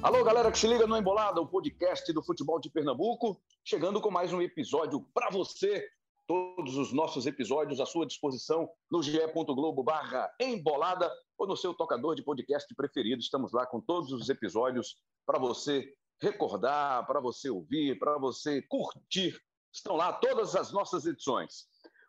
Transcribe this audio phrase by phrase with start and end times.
[0.00, 4.12] Alô, galera que se liga no Embolada, o podcast do futebol de Pernambuco, chegando com
[4.12, 5.84] mais um episódio para você.
[6.24, 12.14] Todos os nossos episódios à sua disposição no ge.globo barra embolada ou no seu tocador
[12.14, 13.20] de podcast preferido.
[13.20, 14.96] Estamos lá com todos os episódios
[15.26, 19.36] para você recordar, para você ouvir, para você curtir.
[19.72, 21.66] Estão lá todas as nossas edições.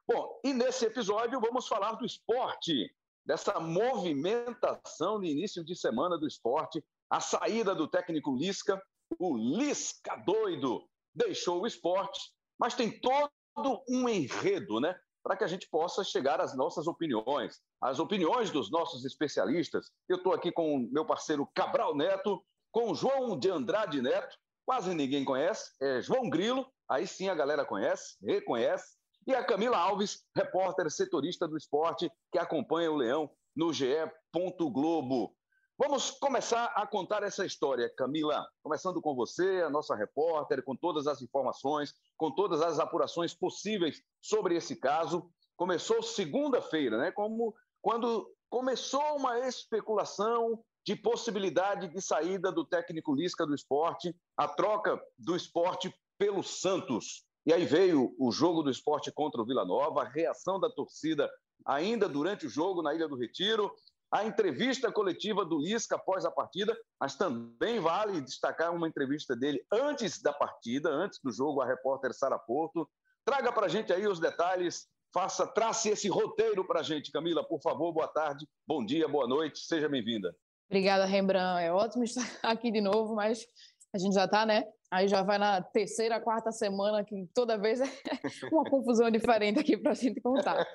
[0.07, 2.93] Bom, e nesse episódio vamos falar do esporte,
[3.25, 8.81] dessa movimentação no início de semana do esporte, a saída do técnico Lisca,
[9.17, 12.19] o Lisca doido, deixou o esporte,
[12.59, 14.95] mas tem todo um enredo, né?
[15.23, 19.91] Para que a gente possa chegar às nossas opiniões, às opiniões dos nossos especialistas.
[20.07, 24.37] Eu estou aqui com o meu parceiro Cabral Neto, com o João de Andrade Neto,
[24.65, 29.77] quase ninguém conhece, é João Grilo, aí sim a galera conhece, reconhece, e a Camila
[29.77, 33.85] Alves, repórter setorista do esporte, que acompanha o Leão no GE.
[34.33, 35.35] Globo.
[35.81, 38.45] Vamos começar a contar essa história, Camila.
[38.61, 44.01] Começando com você, a nossa repórter, com todas as informações, com todas as apurações possíveis
[44.21, 45.31] sobre esse caso.
[45.55, 47.13] Começou segunda-feira, né?
[47.13, 54.49] Como quando começou uma especulação de possibilidade de saída do técnico Lisca do esporte, a
[54.49, 57.23] troca do esporte pelo Santos.
[57.45, 61.31] E aí veio o jogo do esporte contra o Vila Nova, a reação da torcida
[61.65, 63.73] ainda durante o jogo na Ilha do Retiro,
[64.11, 69.63] a entrevista coletiva do Lisca após a partida, mas também vale destacar uma entrevista dele
[69.71, 72.89] antes da partida, antes do jogo, a repórter Sara Porto.
[73.23, 77.11] Traga para a gente aí os detalhes, faça, trace esse roteiro para a gente.
[77.11, 80.35] Camila, por favor, boa tarde, bom dia, boa noite, seja bem-vinda.
[80.67, 81.63] Obrigada, Rembrandt.
[81.63, 83.45] É ótimo estar aqui de novo, mas
[83.93, 84.65] a gente já está, né?
[84.91, 87.85] Aí já vai na terceira, quarta semana, que toda vez é
[88.51, 90.65] uma confusão diferente aqui para a gente contar.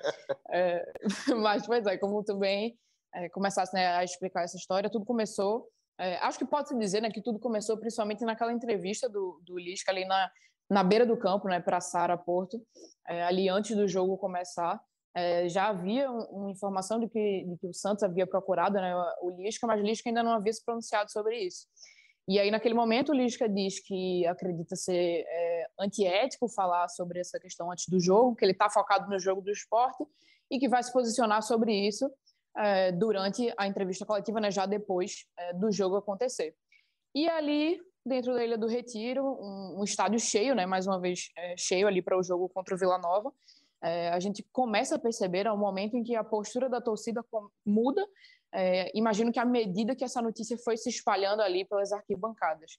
[0.49, 0.85] É,
[1.41, 2.77] mas, pois é, como tu bem
[3.15, 5.67] é, começasse né, a explicar essa história, tudo começou.
[5.97, 9.91] É, acho que pode-se dizer né, que tudo começou principalmente naquela entrevista do, do Lisca
[9.91, 10.29] ali na,
[10.69, 12.61] na beira do campo, né, para Sara Porto,
[13.07, 14.79] é, ali antes do jogo começar.
[15.15, 19.29] É, já havia uma informação de que, de que o Santos havia procurado né, o
[19.29, 21.67] Lisca, mas o Lisca ainda não havia se pronunciado sobre isso.
[22.27, 27.39] E aí, naquele momento, o Lisca diz que acredita ser é, antiético falar sobre essa
[27.39, 30.03] questão antes do jogo, que ele está focado no jogo do esporte
[30.51, 32.09] e que vai se posicionar sobre isso
[32.57, 36.55] é, durante a entrevista coletiva, né, já depois é, do jogo acontecer.
[37.13, 41.31] E ali, dentro da Ilha do Retiro, um, um estádio cheio, né, mais uma vez
[41.37, 43.31] é, cheio ali para o jogo contra o Vila Nova,
[43.81, 47.23] é, a gente começa a perceber ao momento em que a postura da torcida
[47.65, 48.05] muda
[48.55, 52.77] é, imagino que à medida que essa notícia foi se espalhando ali pelas arquibancadas.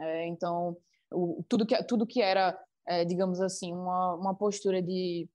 [0.00, 0.74] É, então,
[1.12, 5.28] o, tudo, que, tudo que era, é, digamos assim, uma, uma postura de,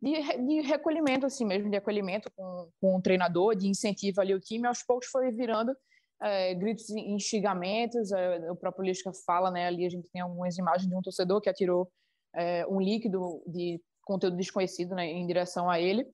[0.00, 0.12] de,
[0.46, 4.66] de, recolhimento, assim mesmo, de acolhimento com, com o treinador, de incentivo ali ao time,
[4.66, 5.76] aos poucos foi virando
[6.22, 8.10] é, gritos instigamentos.
[8.12, 11.40] É, o próprio Lisca fala, né, ali a gente tem algumas imagens de um torcedor
[11.40, 11.90] que atirou
[12.34, 16.06] é, um líquido de conteúdo desconhecido né, em direção a ele.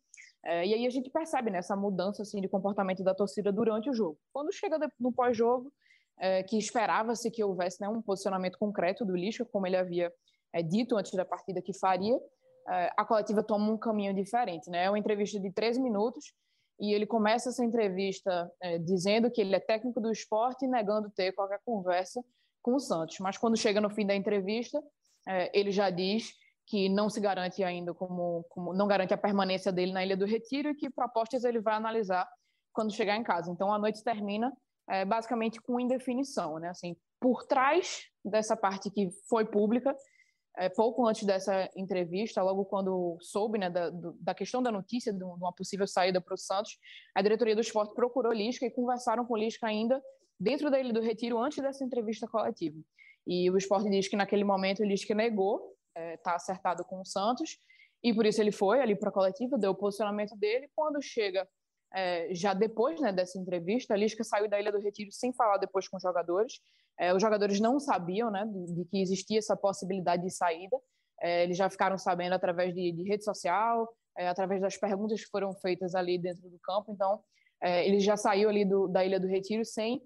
[0.44, 3.92] E aí a gente percebe né, essa mudança assim, de comportamento da torcida durante o
[3.92, 4.16] jogo.
[4.32, 5.72] Quando chega no pós-jogo,
[6.46, 10.12] que esperava-se que houvesse né, um posicionamento concreto do Lisca, como ele havia
[10.68, 12.16] dito antes da partida que faria,
[12.66, 14.68] a coletiva toma um caminho diferente.
[14.68, 14.84] Né?
[14.84, 16.32] É uma entrevista de 13 minutos
[16.78, 21.10] e ele começa essa entrevista é, dizendo que ele é técnico do esporte e negando
[21.10, 22.22] ter qualquer conversa
[22.62, 23.18] com o Santos.
[23.20, 24.82] Mas quando chega no fim da entrevista,
[25.26, 26.32] é, ele já diz
[26.66, 30.26] que não se garante ainda como, como, não garante a permanência dele na Ilha do
[30.26, 32.28] Retiro e que propostas ele vai analisar
[32.72, 33.50] quando chegar em casa.
[33.50, 34.52] Então a noite termina
[34.88, 36.68] é, basicamente com indefinição, né?
[36.68, 39.96] Assim, por trás dessa parte que foi pública,
[40.56, 43.90] é, pouco antes dessa entrevista, logo quando soube né, da,
[44.20, 46.78] da questão da notícia de uma possível saída para o Santos,
[47.14, 50.02] a diretoria do esporte procurou Lisca e conversaram com Lisca ainda
[50.38, 52.78] dentro Ilha do Retiro antes dessa entrevista coletiva.
[53.26, 57.04] E o esporte diz que naquele momento Lisca negou está é, tá acertado com o
[57.04, 57.58] Santos,
[58.02, 60.70] e por isso ele foi ali para a coletiva, deu o posicionamento dele.
[60.76, 61.48] Quando chega,
[61.96, 65.56] é, já depois né, dessa entrevista, a Lisca saiu da Ilha do Retiro sem falar
[65.56, 66.60] depois com os jogadores.
[66.98, 70.76] É, os jogadores não sabiam né, de, de, que existia essa possibilidade de saída,
[71.22, 73.88] é, eles já ficaram sabendo através de, de rede social,
[74.18, 76.92] é, através das perguntas que foram feitas ali dentro do campo.
[76.92, 77.20] Então,
[77.62, 80.02] é, ele já saiu ali do, da Ilha do Retiro sem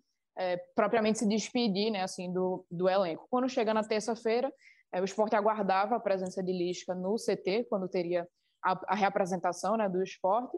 [0.75, 3.26] propriamente se despedir né, assim, do, do elenco.
[3.28, 4.50] Quando chega na terça-feira,
[4.92, 8.26] é, o esporte aguardava a presença de Lisca no CT, quando teria
[8.64, 10.56] a, a reapresentação né, do esporte.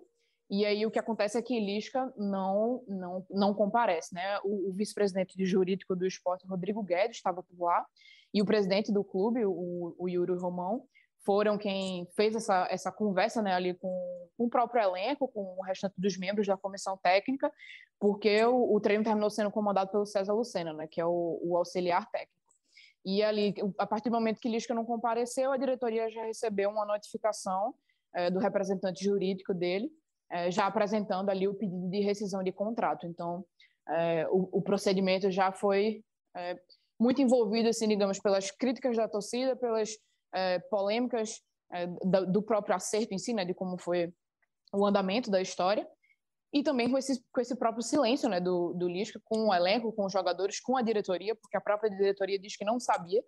[0.52, 4.14] E aí o que acontece é que Lisca não, não, não comparece.
[4.14, 4.38] Né?
[4.44, 7.86] O, o vice-presidente de jurídico do esporte, Rodrigo Guedes, estava por lá,
[8.34, 10.84] e o presidente do clube, o, o Yuri Romão,
[11.24, 15.62] foram quem fez essa, essa conversa né, ali com, com, o próprio elenco, com o
[15.62, 17.50] restante dos membros da comissão técnica,
[17.98, 21.56] porque o, o treino terminou sendo comandado pelo César Lucena, né, que é o, o,
[21.56, 22.32] auxiliar técnico.
[23.06, 26.84] E ali, a partir do momento que Lisca não compareceu, a diretoria já recebeu uma
[26.84, 27.74] notificação
[28.14, 29.90] é, do representante jurídico dele,
[30.32, 33.06] é, já apresentando ali o pedido de rescisão de contrato.
[33.06, 33.44] Então,
[33.88, 36.02] é, o, o, procedimento já foi
[36.98, 39.90] muito envolvido, assim, digamos, pelas críticas da torcida, pelas
[40.32, 41.42] é, polêmicas
[41.72, 44.12] é, do próprio acerto em si, né, de como foi
[44.72, 45.86] o andamento da história,
[46.52, 49.92] e também com esse, com esse próprio silêncio né, do, do Lisca com o elenco,
[49.92, 53.22] com os jogadores, com a diretoria, porque a própria diretoria diz que não sabia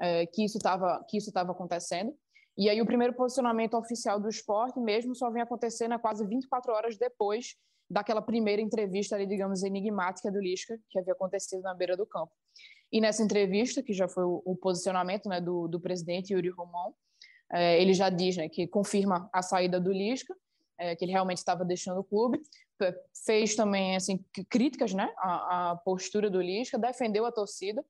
[0.00, 2.14] é, que isso estava acontecendo.
[2.56, 6.72] E aí o primeiro posicionamento oficial do esporte mesmo só vem acontecendo a quase 24
[6.72, 7.56] horas depois
[7.90, 12.32] daquela primeira entrevista ali, digamos, enigmática do Lisca, que havia acontecido na beira do campo.
[12.90, 16.94] E nessa entrevista, que já foi o, o posicionamento né, do, do presidente Yuri Romão,
[17.52, 20.34] é, ele já diz né, que confirma a saída do Lisca,
[20.78, 22.40] é, que ele realmente estava deixando o clube,
[23.24, 27.84] fez também assim críticas né, à, à, postura do Lisca, defendeu a torcida,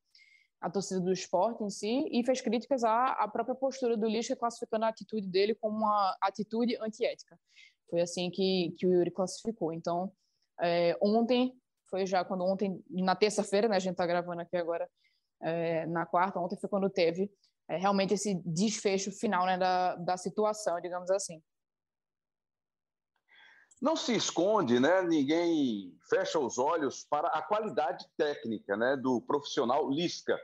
[0.65, 4.35] a torcida do esporte em si, e fez críticas à, à própria postura do Lisca,
[4.35, 7.39] classificando a atitude dele como uma atitude antiética.
[7.91, 9.75] Foi assim que, que o Yuri classificou.
[9.75, 10.11] Então,
[10.63, 11.55] é, ontem
[11.91, 14.89] foi já quando ontem, na terça-feira, né, a gente está gravando aqui agora
[15.43, 17.31] é, na quarta, ontem foi quando teve
[17.69, 21.43] é, realmente esse desfecho final né, da, da situação, digamos assim.
[23.83, 25.03] Não se esconde, né?
[25.03, 30.41] Ninguém fecha os olhos para a qualidade técnica, né, do profissional Lisca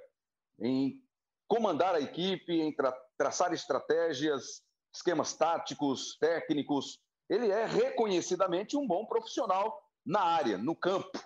[0.61, 1.01] em
[1.49, 4.63] comandar a equipe, em tra traçar estratégias,
[4.95, 7.01] esquemas táticos, técnicos.
[7.29, 11.19] Ele é reconhecidamente um bom profissional na área, no campo.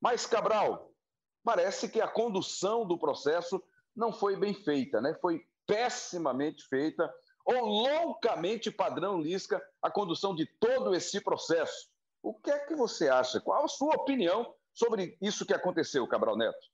[0.00, 0.90] Mas, Cabral,
[1.44, 3.62] parece que a condução do processo
[3.94, 5.14] não foi bem feita, né?
[5.20, 7.12] Foi pessimamente feita,
[7.44, 11.88] ou loucamente padrão Lisca, a condução de todo esse processo.
[12.22, 13.40] O que é que você acha?
[13.40, 16.73] Qual a sua opinião sobre isso que aconteceu, Cabral Neto?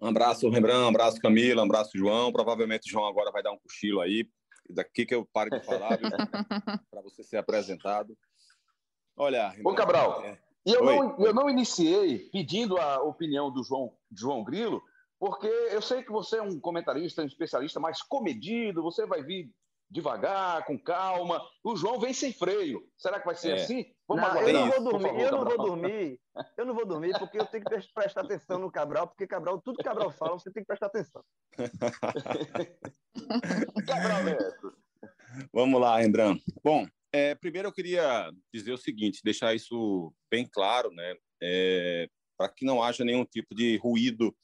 [0.00, 2.32] Um abraço, Rembrandt, um abraço, Camila, um abraço, João.
[2.32, 4.28] Provavelmente o João agora vai dar um cochilo aí.
[4.70, 5.98] Daqui que eu pare de falar,
[6.90, 8.16] para você ser apresentado.
[9.16, 10.38] Olha, Rembrandt, Ô, Cabral, é...
[10.66, 14.82] E eu não, eu não iniciei pedindo a opinião do João, João Grilo,
[15.18, 19.50] porque eu sei que você é um comentarista, um especialista mais comedido, você vai vir
[19.90, 21.44] devagar, com calma.
[21.64, 22.86] O João vem sem freio.
[22.96, 23.54] Será que vai ser é.
[23.54, 23.86] assim?
[24.06, 26.20] Vamos não, eu não vou dormir, favor, eu não vou dormir.
[26.56, 29.76] Eu não vou dormir porque eu tenho que prestar atenção no Cabral, porque Cabral, tudo
[29.76, 31.22] que Cabral fala, você tem que prestar atenção.
[33.86, 34.76] Cabral Neto.
[35.52, 36.42] Vamos lá, Rembrandt.
[36.62, 41.14] Bom, é, primeiro eu queria dizer o seguinte, deixar isso bem claro, né?
[41.42, 44.34] É, para que não haja nenhum tipo de ruído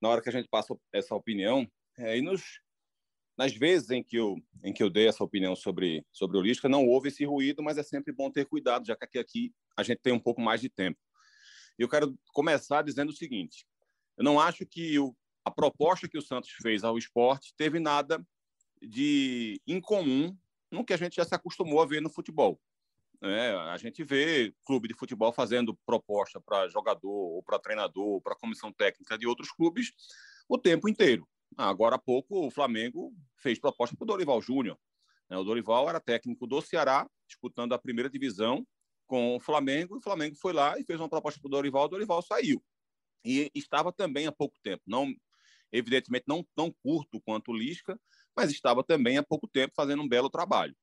[0.00, 1.66] na hora que a gente passa essa opinião.
[1.98, 2.42] É, e nos,
[3.36, 6.68] nas vezes em que, eu, em que eu dei essa opinião sobre, sobre o Lisca,
[6.68, 9.82] não houve esse ruído, mas é sempre bom ter cuidado, já que aqui, aqui a
[9.82, 10.98] gente tem um pouco mais de tempo.
[11.78, 13.66] Eu quero começar dizendo o seguinte:
[14.16, 15.14] eu não acho que o,
[15.44, 18.24] a proposta que o Santos fez ao esporte teve nada
[18.80, 20.36] de incomum
[20.70, 22.60] no que a gente já se acostumou a ver no futebol.
[23.22, 28.20] É, a gente vê clube de futebol fazendo proposta para jogador, ou para treinador, ou
[28.20, 29.92] para comissão técnica de outros clubes
[30.48, 31.26] o tempo inteiro.
[31.56, 34.78] Agora há pouco o Flamengo fez proposta para o Dorival Júnior.
[35.28, 35.36] Né?
[35.36, 38.66] O Dorival era técnico do Ceará, disputando a primeira divisão
[39.06, 41.88] com o Flamengo, o Flamengo foi lá e fez uma proposta para o Dorival, o
[41.88, 42.62] Dorival saiu.
[43.24, 45.14] E estava também há pouco tempo, não
[45.70, 48.00] evidentemente não tão curto quanto o Lisca,
[48.36, 50.74] mas estava também há pouco tempo fazendo um belo trabalho.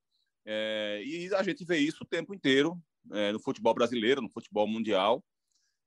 [0.46, 2.78] É, e a gente vê isso o tempo inteiro
[3.12, 5.24] é, no futebol brasileiro, no futebol mundial.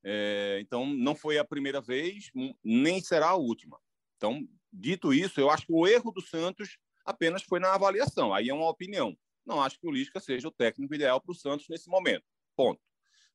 [0.03, 2.31] É, então, não foi a primeira vez,
[2.63, 3.79] nem será a última.
[4.17, 8.33] Então, dito isso, eu acho que o erro do Santos apenas foi na avaliação.
[8.33, 9.17] Aí é uma opinião.
[9.45, 12.25] Não acho que o Lisca seja o técnico ideal para o Santos nesse momento.
[12.55, 12.81] Ponto.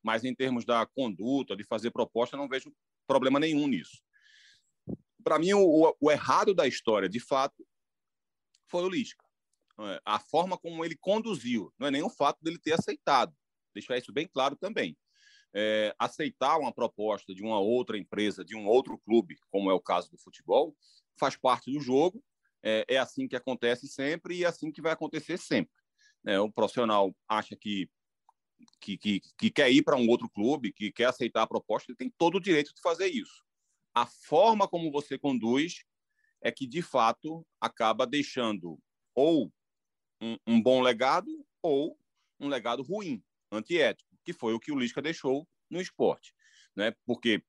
[0.03, 2.73] Mas em termos da conduta, de fazer proposta, não vejo
[3.07, 4.03] problema nenhum nisso.
[5.23, 7.67] Para mim, o, o, errado da história, de fato,
[8.67, 9.25] foi o Lisca.
[9.79, 10.01] É?
[10.05, 13.35] A forma como ele conduziu, não é o fato dele ter aceitado.
[13.75, 14.97] Deixar isso bem claro também.
[15.55, 19.81] É, aceitar uma proposta de uma outra empresa, de um outro clube, como é o
[19.81, 20.75] caso do futebol,
[21.21, 22.23] faz parte do jogo.
[22.63, 25.73] É, é assim que acontece sempre e é assim que vai acontecer sempre.
[26.27, 27.89] É, o profissional acha que,
[28.81, 31.97] que, que, que quer ir para um outro clube, que quer aceitar a proposta, ele
[31.97, 33.45] tem todo o direito de fazer isso.
[33.95, 35.85] A forma como você conduz
[36.43, 38.79] é que, de fato, acaba deixando
[39.15, 39.53] ou
[40.21, 41.31] um, um bom legado
[41.63, 41.99] ou
[42.39, 43.23] um legado ruim,
[43.53, 46.35] antiético, que foi o que o Lisca deixou no esporte.
[46.75, 46.95] Né?
[47.05, 47.43] Porque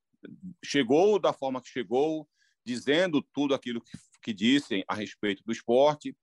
[0.63, 2.27] chegou da forma que chegou,
[2.63, 6.15] dizendo tudo aquilo que, que disse a respeito do esporte,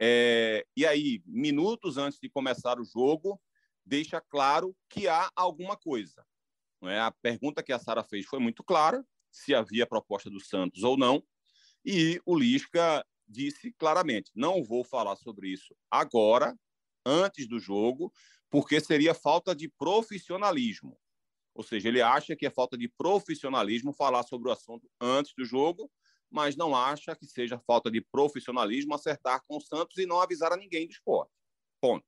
[0.00, 3.40] É, e aí, minutos antes de começar o jogo,
[3.86, 6.26] deixa claro que há alguma coisa.
[6.80, 6.98] Não é?
[6.98, 10.96] A pergunta que a Sara fez foi muito clara, se havia proposta do Santos ou
[10.96, 11.22] não,
[11.84, 16.58] e o Lisca disse claramente: não vou falar sobre isso agora,
[17.06, 18.12] antes do jogo,
[18.50, 20.98] porque seria falta de profissionalismo.
[21.54, 25.44] Ou seja, ele acha que é falta de profissionalismo falar sobre o assunto antes do
[25.44, 25.90] jogo,
[26.30, 30.52] mas não acha que seja falta de profissionalismo acertar com o Santos e não avisar
[30.52, 31.32] a ninguém do esporte.
[31.80, 32.04] Ponto.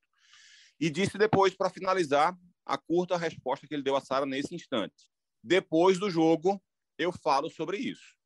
[0.81, 5.09] E disse depois, para finalizar, a curta resposta que ele deu a Sara nesse instante.
[5.43, 6.61] Depois do jogo,
[6.99, 8.17] eu falo sobre isso.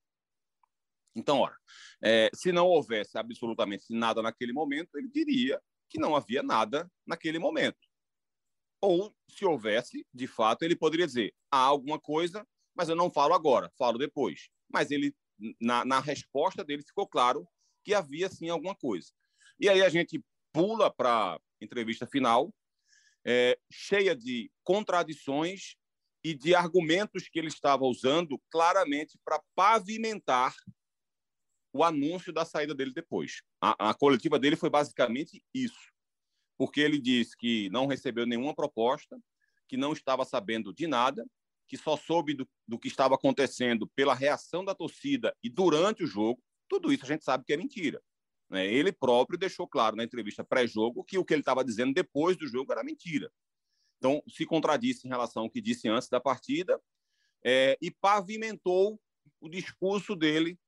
[1.14, 1.56] Então, ora,
[2.02, 7.38] é, se não houvesse absolutamente nada naquele momento, ele diria que não havia nada naquele
[7.38, 7.89] momento.
[8.80, 13.34] Ou, se houvesse, de fato, ele poderia dizer: há alguma coisa, mas eu não falo
[13.34, 14.49] agora, falo depois.
[14.72, 15.14] Mas ele,
[15.60, 17.46] na, na resposta dele, ficou claro
[17.84, 19.08] que havia sim alguma coisa.
[19.58, 20.22] E aí a gente
[20.52, 22.52] pula para a entrevista final,
[23.25, 25.76] é, cheia de contradições
[26.25, 30.54] e de argumentos que ele estava usando claramente para pavimentar
[31.72, 33.42] o anúncio da saída dele depois.
[33.60, 35.92] A, a, coletiva dele foi basicamente isso,
[36.60, 39.18] porque ele disse que não recebeu nenhuma proposta,
[39.66, 41.26] que não estava sabendo de nada,
[41.66, 46.06] que só soube do, do que estava acontecendo pela reação da torcida e durante o
[46.06, 46.38] jogo.
[46.68, 47.98] Tudo isso a gente sabe que é mentira.
[48.50, 48.66] Né?
[48.66, 52.46] Ele próprio deixou claro na entrevista pré-jogo que o que ele estava dizendo depois do
[52.46, 53.32] jogo era mentira.
[53.96, 56.78] Então, se contradisse em relação ao que disse antes da partida
[57.42, 59.00] é, e pavimentou
[59.40, 60.58] o discurso dele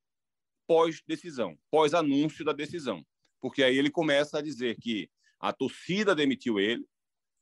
[0.67, 3.05] pós-decisão, pós-anúncio da decisão.
[3.43, 5.11] Porque aí ele começa a dizer que
[5.43, 6.87] a torcida demitiu ele,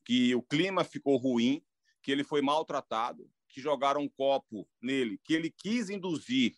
[0.03, 1.63] que o clima ficou ruim,
[2.01, 6.55] que ele foi maltratado, que jogaram um copo nele, que ele quis induzir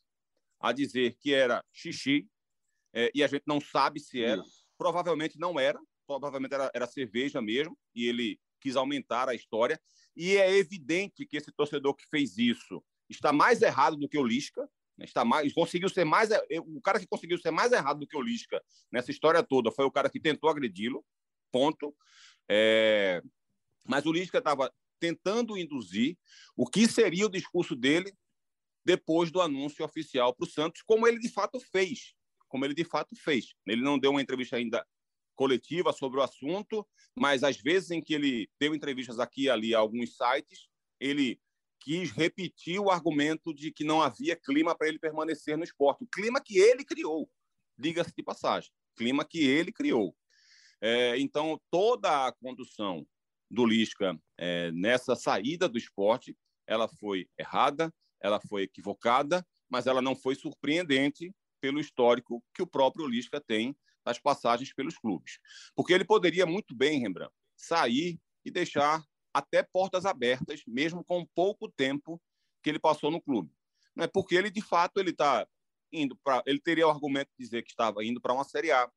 [0.58, 2.30] a dizer que era xixi,
[2.94, 4.42] é, e a gente não sabe se era.
[4.42, 4.64] Isso.
[4.78, 9.78] Provavelmente não era, provavelmente era, era cerveja mesmo, e ele quis aumentar a história.
[10.16, 14.26] E é evidente que esse torcedor que fez isso está mais errado do que o
[14.26, 15.06] Lisca, né?
[15.06, 16.30] Está mais, conseguiu ser mais.
[16.66, 19.86] O cara que conseguiu ser mais errado do que o Lisca nessa história toda foi
[19.86, 21.04] o cara que tentou agredi-lo.
[21.54, 21.96] Ponto.
[22.50, 23.22] É,
[23.86, 26.18] mas o Lisca estava tentando induzir
[26.58, 28.12] o que seria o discurso dele
[28.84, 32.16] depois do anúncio oficial para o Santos, como ele de fato fez.
[32.48, 33.54] Como ele de fato fez.
[33.68, 34.86] Ele não deu uma entrevista ainda
[35.36, 39.76] coletiva sobre o assunto, mas às vezes em que ele deu entrevistas aqui e ali
[39.76, 40.68] a alguns sites,
[41.00, 41.40] ele
[41.80, 46.04] quis repetir o argumento de que não havia clima para ele permanecer no esporte.
[46.04, 47.30] O clima que ele criou,
[47.78, 50.16] diga-se de passagem, clima que ele criou.
[50.86, 53.08] É, então, toda a condução
[53.50, 56.36] do Lisca é, nessa saída do esporte,
[56.68, 57.90] ela foi errada,
[58.22, 63.74] ela foi equivocada, mas ela não foi surpreendente pelo histórico que o próprio Lisca tem
[64.06, 65.40] das passagens pelos clubes.
[65.74, 69.02] Porque ele poderia muito bem, Rembrandt, sair e deixar
[69.34, 72.22] até portas abertas, mesmo com pouco tempo
[72.62, 73.50] que ele passou no clube.
[73.96, 75.48] Não é porque ele de fato ele está
[75.94, 78.92] indo para, ele teria o argumento de dizer que estava indo para uma Série A,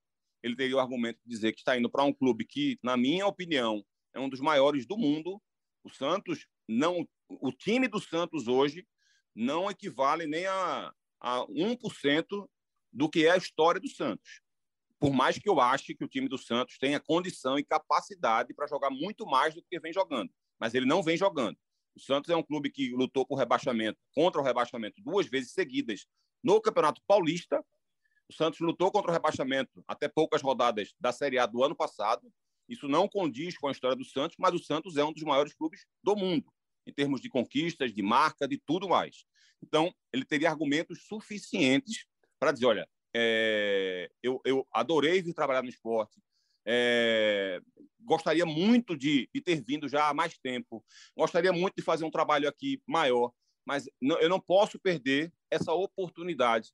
[0.47, 3.27] ele teria o argumento de dizer que está indo para um clube que, na minha
[3.27, 3.85] opinião,
[4.15, 5.41] é um dos maiores do mundo.
[5.85, 8.87] O Santos não, o time do Santos hoje
[9.35, 12.49] não equivale nem a, a 1%
[12.93, 14.41] do que é a história do Santos
[14.99, 18.67] por mais que eu ache que o time do Santos tenha condição e capacidade para
[18.67, 21.57] jogar muito mais do que vem jogando, mas ele não vem jogando.
[21.95, 26.07] O Santos é um clube que lutou por rebaixamento, contra o rebaixamento duas vezes seguidas
[26.43, 27.65] no Campeonato Paulista.
[28.29, 32.33] O Santos lutou contra o rebaixamento até poucas rodadas da Série A do ano passado.
[32.69, 35.55] Isso não condiz com a história do Santos, mas o Santos é um dos maiores
[35.55, 36.53] clubes do mundo,
[36.87, 39.25] em termos de conquistas, de marca, de tudo mais.
[39.63, 42.07] Então, ele teria argumentos suficientes
[42.39, 46.21] para dizer: olha, é, eu, eu, adorei vir trabalhar no esporte.
[46.69, 47.61] É,
[48.01, 50.85] gostaria muito de, de, ter vindo já há mais tempo.
[51.17, 53.33] Gostaria muito de fazer um trabalho aqui maior,
[53.65, 56.73] mas não, eu não posso perder essa oportunidade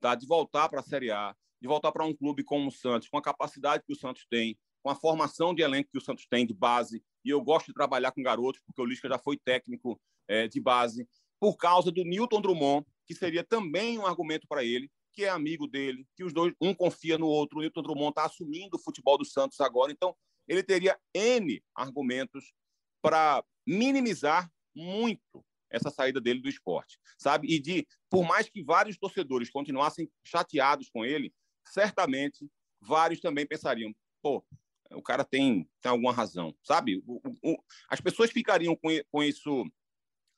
[0.00, 3.08] tá, de voltar para a Série A, de voltar para um clube como o Santos,
[3.08, 6.26] com a capacidade que o Santos tem, com a formação de elenco que o Santos
[6.28, 7.02] tem de base.
[7.24, 10.60] E eu gosto de trabalhar com garotos, porque o Lisca já foi técnico é, de
[10.60, 11.08] base,
[11.40, 15.66] por causa do Newton Drummond, que seria também um argumento para ele, que é amigo
[15.66, 17.58] dele, que os dois, um confia no outro.
[17.58, 20.14] O Newton Drummond está assumindo o futebol do Santos agora, então
[20.46, 22.52] ele teria N argumentos
[23.00, 27.52] para minimizar muito essa saída dele do esporte, sabe?
[27.52, 31.32] E de, por mais que vários torcedores continuassem chateados com ele,
[31.64, 32.48] certamente
[32.80, 34.44] vários também pensariam, pô,
[34.92, 37.02] o cara tem, tem alguma razão, sabe?
[37.06, 37.56] O, o,
[37.88, 39.64] as pessoas ficariam com, com isso,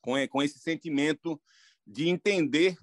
[0.01, 1.41] com, com esse sentimento
[1.87, 2.77] de entender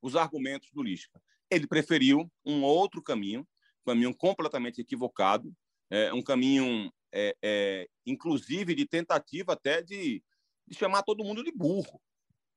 [0.00, 1.20] os argumentos do Lisca
[1.52, 3.46] ele preferiu um outro caminho,
[3.84, 5.54] caminho completamente equivocado,
[5.90, 10.24] é, um caminho, é, é, inclusive, de tentativa até de,
[10.66, 12.00] de, chamar todo mundo de burro,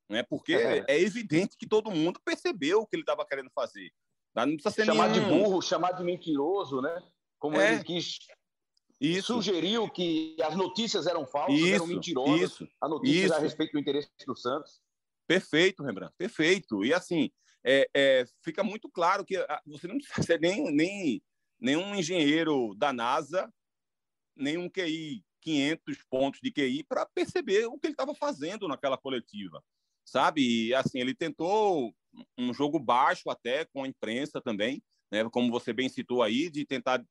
[0.10, 0.24] né?
[0.24, 3.92] porque é, é evidente que todo mundo percebeu o que ele estava querendo fazer.
[4.36, 5.24] Não precisa ser chamar nenhum...
[5.24, 7.02] de burro, chamar de mentiroso, né?
[7.40, 7.74] Como é.
[7.74, 8.18] ele quis
[9.00, 9.34] isso.
[9.34, 12.52] Sugeriu que as notícias eram falsas, isso, eram mentirosas.
[12.52, 13.34] Isso, a notícia isso.
[13.34, 14.82] a respeito do interesse do Santos.
[15.28, 16.84] Perfeito, Rembrandt, perfeito.
[16.86, 17.30] E assim,
[17.64, 21.22] é, é, fica muito claro que ah, você não precisa ser nem, nem
[21.60, 23.52] nenhum engenheiro da NASA,
[24.36, 29.64] nenhum QI 500 pontos de QI para perceber o que ele estava fazendo naquela coletiva,
[30.04, 30.68] sabe?
[30.68, 31.96] E assim, ele tentou
[32.36, 35.24] um jogo baixo até com a imprensa também, né?
[35.30, 37.06] Como você bem citou aí, de tentar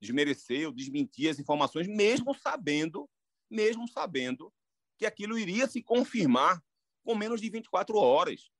[0.00, 3.08] desmerecer ou desmentir as informações, mesmo sabendo,
[3.50, 4.52] mesmo sabendo
[4.98, 6.62] que aquilo iria se confirmar
[7.02, 8.50] com menos de 24 horas.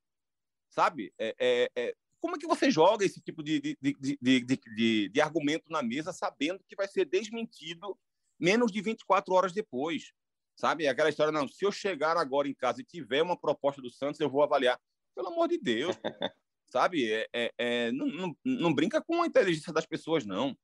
[0.71, 1.13] Sabe?
[1.19, 5.09] É, é, é, como é que você joga esse tipo de, de, de, de, de,
[5.11, 7.99] de argumento na mesa sabendo que vai ser desmentido
[8.39, 10.13] menos de 24 horas depois?
[10.57, 10.89] Sabe?
[10.89, 14.21] Aquela história, não, se eu chegar agora em casa e tiver uma proposta do Santos,
[14.21, 14.81] eu vou avaliar.
[15.15, 15.97] Pelo amor de Deus,
[16.69, 17.11] sabe?
[17.11, 20.57] É, é, é, não, não, não, brinca com a inteligência das pessoas, não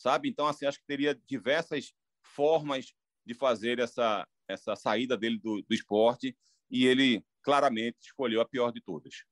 [0.00, 0.28] sabe?
[0.28, 2.94] Então, assim, acho que teria diversas formas
[3.24, 6.36] de fazer essa, essa saída dele do, do esporte
[6.70, 9.24] e ele claramente escolheu a pior de todas.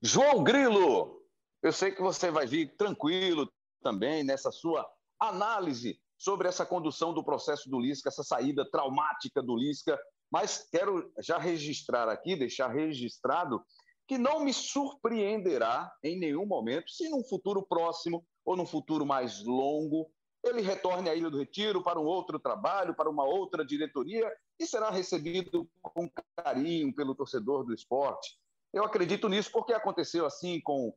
[0.00, 1.22] João Grilo,
[1.62, 7.24] eu sei que você vai vir tranquilo também nessa sua análise sobre essa condução do
[7.24, 9.98] processo do Lisca, essa saída traumática do Lisca,
[10.30, 13.64] mas quero já registrar aqui, deixar registrado
[14.06, 19.42] que não me surpreenderá em nenhum momento se num futuro próximo ou num futuro mais
[19.44, 20.10] longo,
[20.44, 24.66] ele retorne à Ilha do Retiro para um outro trabalho, para uma outra diretoria e
[24.66, 28.38] será recebido com carinho pelo torcedor do esporte.
[28.74, 30.94] Eu acredito nisso porque aconteceu assim com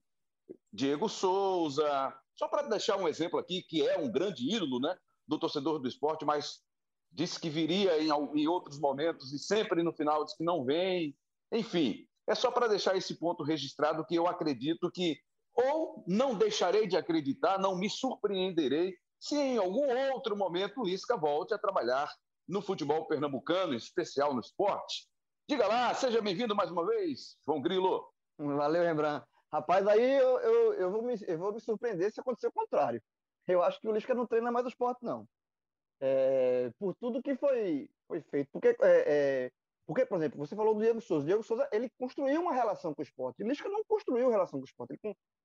[0.72, 5.39] Diego Souza, só para deixar um exemplo aqui, que é um grande ídolo né, do
[5.39, 6.60] torcedor do esporte, mas
[7.12, 11.15] disse que viria em, em outros momentos e sempre no final disse que não vem.
[11.52, 15.17] Enfim, é só para deixar esse ponto registrado que eu acredito que
[15.56, 21.15] ou não deixarei de acreditar, não me surpreenderei se em algum outro momento o Lisca
[21.15, 22.12] volte a trabalhar
[22.48, 25.08] no futebol pernambucano, em especial no esporte.
[25.48, 28.06] Diga lá, seja bem-vindo mais uma vez, João Grilo.
[28.38, 29.26] Valeu, Rembrandt.
[29.52, 33.02] Rapaz, aí eu, eu, eu, vou me, eu vou me surpreender se acontecer o contrário.
[33.47, 35.27] Eu acho que o Lisca não treina mais o esporte, não.
[35.99, 38.49] É, por tudo que foi, foi feito.
[38.51, 39.51] Porque é, é,
[39.86, 41.23] porque, por exemplo, você falou do Diego Souza.
[41.23, 43.43] O Diego Souza, ele construiu uma relação com o esporte.
[43.43, 44.97] O Lisca não construiu relação com o esporte.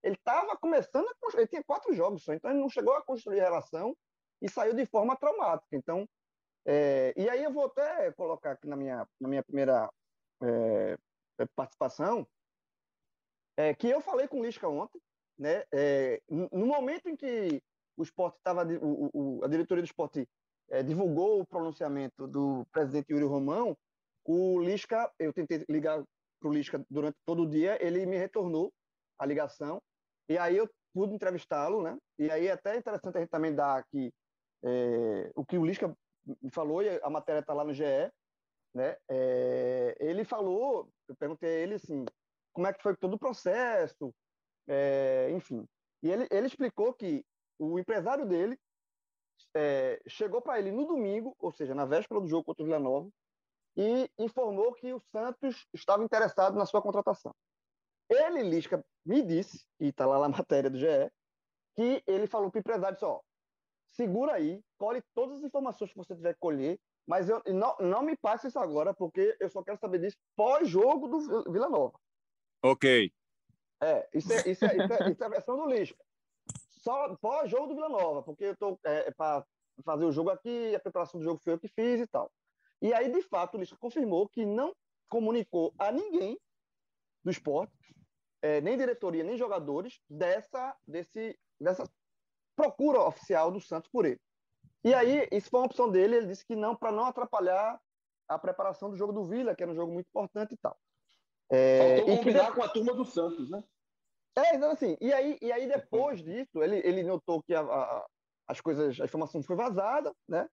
[0.02, 1.42] Ele estava começando a construir.
[1.42, 3.96] Ele tinha quatro jogos só, então ele não chegou a construir relação
[4.40, 5.74] e saiu de forma traumática.
[5.74, 6.08] Então,
[6.64, 9.90] é, e aí eu vou até colocar aqui na minha, na minha primeira
[10.42, 10.96] é,
[11.56, 12.26] participação
[13.56, 15.00] é, que eu falei com o Lisca ontem,
[15.36, 15.64] né?
[15.72, 17.60] É, no momento em que
[17.98, 20.26] o esporte estava, a diretoria do esporte
[20.70, 23.76] é, divulgou o pronunciamento do presidente Yuri Romão,
[24.24, 26.02] o Lisca, eu tentei ligar
[26.38, 28.72] para o Lisca durante todo o dia, ele me retornou
[29.18, 29.82] a ligação,
[30.28, 31.98] e aí eu pude entrevistá-lo, né?
[32.18, 34.12] E aí é até interessante a gente também dar aqui
[34.64, 35.92] é, o que o Lisca
[36.52, 37.82] falou, e a matéria está lá no GE,
[38.74, 38.96] né?
[39.08, 42.04] É, ele falou, eu perguntei a ele assim,
[42.52, 44.14] como é que foi todo o processo,
[44.68, 45.66] é, enfim.
[46.02, 47.24] E ele, ele explicou que
[47.58, 48.58] o empresário dele
[49.54, 52.78] é, chegou para ele no domingo, ou seja, na véspera do jogo contra o Vila
[52.78, 53.10] Nova,
[53.76, 57.34] e informou que o Santos estava interessado na sua contratação.
[58.08, 61.10] Ele, Lisca, me disse, e está lá na matéria do GE,
[61.76, 63.22] que ele falou para o empresário só,
[63.86, 68.02] segura aí, colhe todas as informações que você tiver que colher, mas eu, não, não
[68.02, 71.98] me passe isso agora, porque eu só quero saber disso pós-jogo do Vila Nova.
[72.62, 73.12] Ok.
[73.80, 76.04] É, isso é, isso é, isso é, isso é a versão do Lisca.
[76.88, 79.44] Só pós-jogo do Vila Nova, porque eu estou é, para
[79.84, 82.32] fazer o jogo aqui, a preparação do jogo foi eu que fiz e tal.
[82.80, 84.74] E aí, de fato, o Lisca confirmou que não
[85.06, 86.40] comunicou a ninguém
[87.22, 87.94] do esporte,
[88.40, 91.86] é, nem diretoria, nem jogadores, dessa, desse, dessa
[92.56, 94.20] procura oficial do Santos por ele.
[94.82, 97.78] E aí, isso foi uma opção dele, ele disse que não, para não atrapalhar
[98.26, 100.74] a preparação do jogo do Vila, que era um jogo muito importante e tal.
[101.50, 102.52] É, Faltou e combinar que...
[102.54, 103.62] com a turma do Santos, né?
[104.38, 108.06] É, então assim, e aí, e aí depois disso, ele, ele notou que a, a,
[108.46, 110.48] as coisas, a informação foi vazada, né?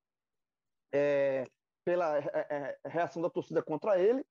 [0.94, 1.46] É,
[1.86, 4.26] pela é, é, reação da torcida contra ele.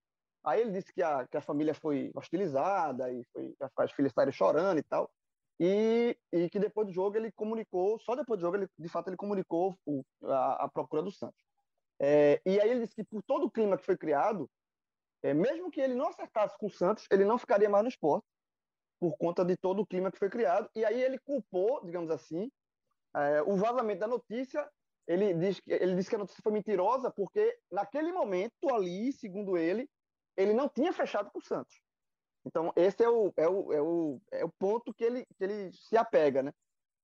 [0.44, 4.32] Aí ele disse que a, que a família foi hostilizada e foi, as filhas saíram
[4.32, 5.10] chorando e tal.
[5.60, 9.08] E, e que depois do jogo ele comunicou, só depois do jogo, ele, de fato,
[9.08, 11.40] ele comunicou o, a, a, procura do Santos.
[12.00, 14.50] É, e aí ele disse que por todo o clima que foi criado,
[15.22, 18.26] é, mesmo que ele não acertasse com o Santos, ele não ficaria mais no esporte,
[19.04, 20.66] por conta de todo o clima que foi criado.
[20.74, 22.50] E aí ele culpou, digamos assim,
[23.14, 24.66] é, o vazamento da notícia.
[25.06, 29.86] Ele disse, ele disse que a notícia foi mentirosa porque, naquele momento ali, segundo ele,
[30.38, 31.82] ele não tinha fechado com o Santos.
[32.46, 35.70] Então, esse é o, é o, é o, é o ponto que ele, que ele
[35.74, 36.50] se apega, né?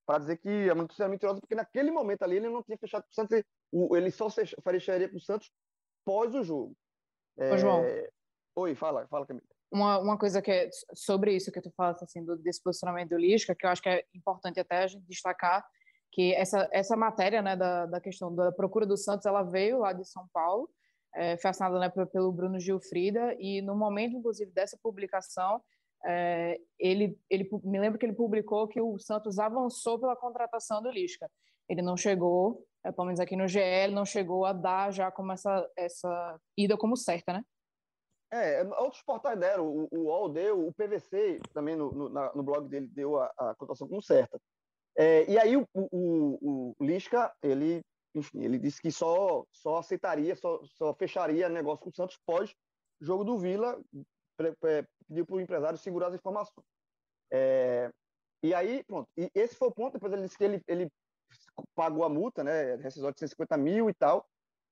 [0.06, 3.02] Para dizer que a notícia é mentirosa, porque naquele momento ali ele não tinha fechado
[3.02, 3.42] com o Santos,
[3.94, 5.52] ele só fecharia com o Santos
[6.02, 6.74] pós o jogo.
[7.36, 7.84] Ô, João.
[7.84, 8.08] É...
[8.56, 12.24] Oi, fala, fala, Camila uma, uma coisa que é sobre isso que tu fala assim
[12.24, 15.64] do desse posicionamento Lisca, que eu acho que é importante até a gente destacar
[16.12, 19.92] que essa essa matéria né da, da questão da procura do Santos ela veio lá
[19.92, 20.68] de São Paulo
[21.14, 25.62] é, foi assinada né, pelo Bruno Gilfrida e no momento inclusive dessa publicação
[26.04, 30.90] é, ele ele me lembro que ele publicou que o Santos avançou pela contratação do
[30.90, 31.30] Lisca.
[31.68, 35.30] Ele não chegou é, pelo menos aqui no GL não chegou a dar já como
[35.33, 37.44] essa essa ida como certa né
[38.32, 42.42] é, outros portais deram, o, o UOL deu, o PVC também no, no, na, no
[42.42, 44.40] blog dele deu a, a cotação como certa.
[44.96, 47.80] É, e aí o, o, o, Lisca, ele,
[48.14, 52.54] enfim, ele disse que só, só aceitaria, só, só fecharia negócio com o Santos pós
[53.00, 53.80] jogo do Vila,
[55.08, 56.66] pediu para o empresário segurar as informações.
[57.32, 57.90] É,
[58.42, 60.88] e aí, pronto, e esse foi o ponto, depois ele disse que ele, ele
[61.74, 64.26] pagou a multa, né, rescisório de 150 mil e tal,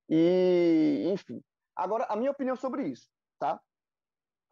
[0.09, 1.43] e, enfim.
[1.75, 3.61] Agora, a minha opinião sobre isso tá?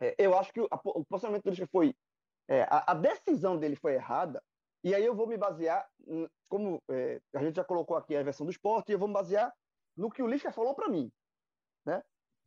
[0.00, 1.94] É, eu acho que o, o posicionamento turístico foi
[2.48, 4.42] é, a, a, decisão dele foi errada.
[4.84, 5.88] E aí eu vou me basear,
[6.48, 9.14] como é, a gente já colocou aqui a versão do esporte, e eu vou me
[9.14, 9.52] basear
[9.96, 11.10] no que o Lisca falou para mim,
[11.84, 12.02] né?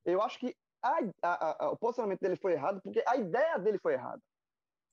[0.06, 3.94] Eu acho que a, a, o posicionamento dele foi errado porque a ideia dele foi
[3.94, 4.22] errada.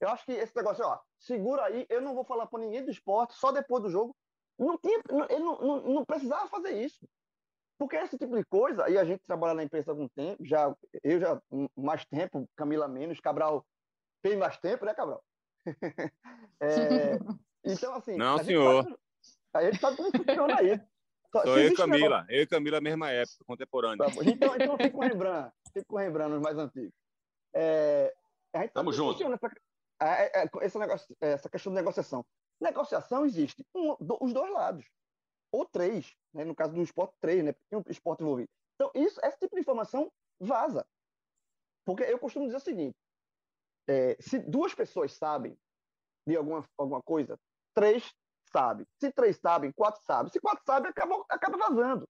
[0.01, 2.91] Eu acho que esse negócio, ó, segura aí, eu não vou falar para ninguém do
[2.91, 4.15] esporte, só depois do jogo.
[4.59, 7.07] Não tinha, ele não, não, não precisava fazer isso.
[7.79, 10.75] Porque esse tipo de coisa, e a gente trabalha na imprensa há algum tempo, já,
[11.05, 11.41] eu já
[11.77, 13.67] mais tempo, Camila menos, Cabral
[14.23, 15.23] tem mais tempo, né, Cabral?
[16.61, 17.19] é,
[17.65, 18.17] então, assim.
[18.17, 18.85] Não, a senhor.
[18.85, 18.99] Gente
[19.55, 20.85] a gente sabe como funciona isso.
[21.33, 22.35] Só, Sou eu e Camila, negócio...
[22.35, 23.99] eu e Camila, mesma época, contemporânea.
[23.99, 26.95] Tá então, então fico com o Rembrandt, fico com o Rembrandt, nos mais antigos.
[27.55, 28.15] É,
[28.55, 29.23] a gente Tamo junto.
[29.23, 29.51] Essa,
[30.01, 32.25] é, é, esse negócio, essa questão de negociação.
[32.61, 34.87] Negociação existe um, do, os dois lados
[35.51, 36.45] ou três, né?
[36.45, 37.53] no caso do esporte, três, né?
[37.53, 38.49] Porque tem um esporte envolvido.
[38.75, 40.87] Então, isso, esse tipo de informação vaza.
[41.85, 42.97] Porque eu costumo dizer o seguinte:
[43.89, 45.57] é, se duas pessoas sabem
[46.27, 47.39] de alguma, alguma coisa,
[47.75, 48.13] três
[48.53, 48.87] sabem.
[49.01, 50.33] Se três sabem, quatro sabem.
[50.33, 52.09] Se quatro sabem, acaba, acaba vazando.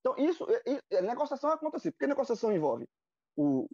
[0.00, 0.46] Então, isso,
[0.90, 2.88] é, negociação acontece, porque negociação envolve
[3.36, 3.66] o,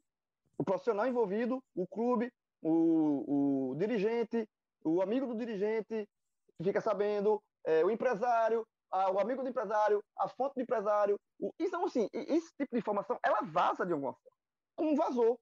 [0.56, 4.48] o profissional envolvido, o clube, o, o dirigente,
[4.84, 6.08] o amigo do dirigente,
[6.62, 11.18] fica sabendo, é, o empresário, o amigo do empresário, a fonte do empresário.
[11.40, 14.36] O, então, assim, esse tipo de informação, ela vaza de alguma forma,
[14.76, 15.40] como vazou.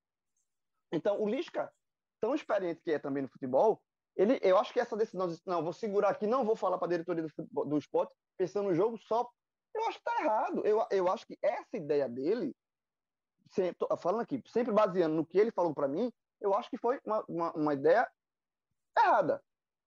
[0.92, 1.72] Então, o Lisca,
[2.20, 3.80] tão experiente que é também no futebol,
[4.16, 6.86] ele, eu acho que essa decisão de não, vou segurar aqui, não vou falar para
[6.86, 9.28] a diretoria do, futebol, do esporte, pensando no jogo só,
[9.74, 10.66] eu acho que está errado.
[10.66, 12.54] Eu, eu acho que essa ideia dele,
[13.50, 17.00] sempre, falando aqui, sempre baseando no que ele falou para mim, eu acho que foi
[17.04, 18.08] uma, uma, uma ideia
[18.98, 19.42] errada.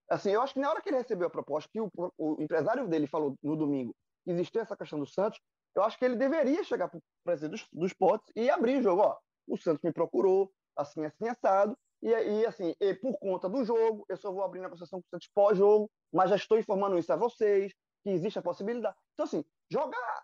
[0.09, 2.87] Assim, eu acho que na hora que ele recebeu a proposta, que o, o empresário
[2.87, 5.39] dele falou no domingo que existia essa questão do Santos,
[5.75, 8.81] eu acho que ele deveria chegar para o presidente dos, dos potes e abrir o
[8.81, 9.01] jogo.
[9.01, 13.63] Ó, o Santos me procurou, assim, assim, assado, e, e assim, e por conta do
[13.63, 17.11] jogo, eu só vou abrir negociação com o Santos pós-jogo, mas já estou informando isso
[17.11, 18.95] a vocês, que existe a possibilidade.
[19.13, 20.23] Então, assim, jogar,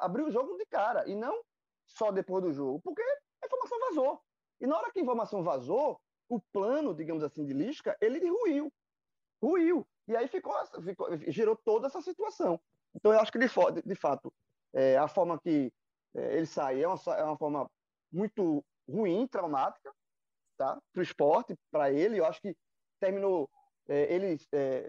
[0.00, 1.40] abrir o jogo de cara, e não
[1.86, 4.20] só depois do jogo, porque a informação vazou.
[4.60, 8.72] E na hora que a informação vazou, o plano, digamos assim, de Lisca, ele ruiu
[9.44, 9.86] ruiu.
[10.06, 12.60] E aí ficou, ficou gerou toda essa situação.
[12.94, 13.48] Então, eu acho que, de,
[13.84, 14.32] de fato,
[14.72, 15.72] é, a forma que
[16.14, 17.70] é, ele sai é uma, é uma forma
[18.12, 19.92] muito ruim, traumática,
[20.56, 20.80] tá?
[20.92, 22.18] para o esporte, para ele.
[22.18, 22.56] Eu acho que
[23.00, 23.50] terminou
[23.88, 24.88] é, ele é,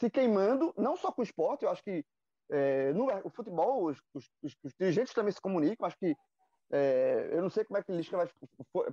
[0.00, 2.04] se queimando, não só com o esporte, eu acho que
[2.50, 5.86] é, no o futebol, os, os, os, dirigentes também se comunicam.
[5.86, 6.16] Acho que
[7.30, 8.28] eu não sei como é que o Lisca vai,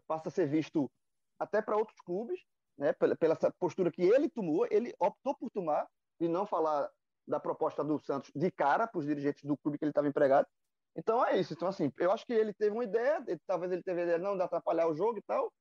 [0.07, 0.89] passa a ser visto
[1.37, 2.39] até para outros clubes,
[2.77, 5.87] né, pela, pela postura que ele tomou, ele optou por tomar
[6.19, 6.89] e não falar
[7.27, 10.47] da proposta do Santos de cara para os dirigentes do clube que ele estava empregado.
[10.95, 11.53] Então é isso.
[11.53, 14.17] Então, assim, eu acho que ele teve uma ideia, ele, talvez ele teve a ideia
[14.17, 15.51] não de atrapalhar o jogo e tal.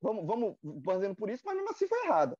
[0.00, 2.36] Vamos, vamos fazendo por isso, mas mesmo assim foi errada.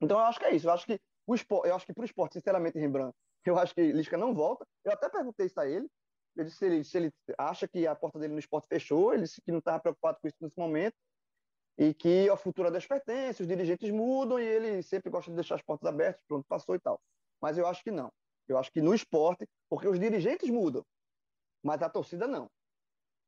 [0.00, 0.66] Então eu acho que é isso.
[0.66, 3.74] Eu acho que o esporte, eu acho que para o esporte, sinceramente, Rembrandt, eu acho
[3.74, 4.66] que Lisca não volta.
[4.84, 5.88] Eu até perguntei isso a ele.
[6.36, 9.22] Eu disse se ele, se ele acha que a porta dele no esporte fechou, ele
[9.22, 10.94] disse que não estava preocupado com isso nesse momento
[11.78, 15.54] e que a futura das pertence, os dirigentes mudam e ele sempre gosta de deixar
[15.54, 17.00] as portas abertas, pronto, passou e tal.
[17.40, 18.12] Mas eu acho que não.
[18.48, 20.84] Eu acho que no esporte, porque os dirigentes mudam,
[21.62, 22.50] mas a torcida não.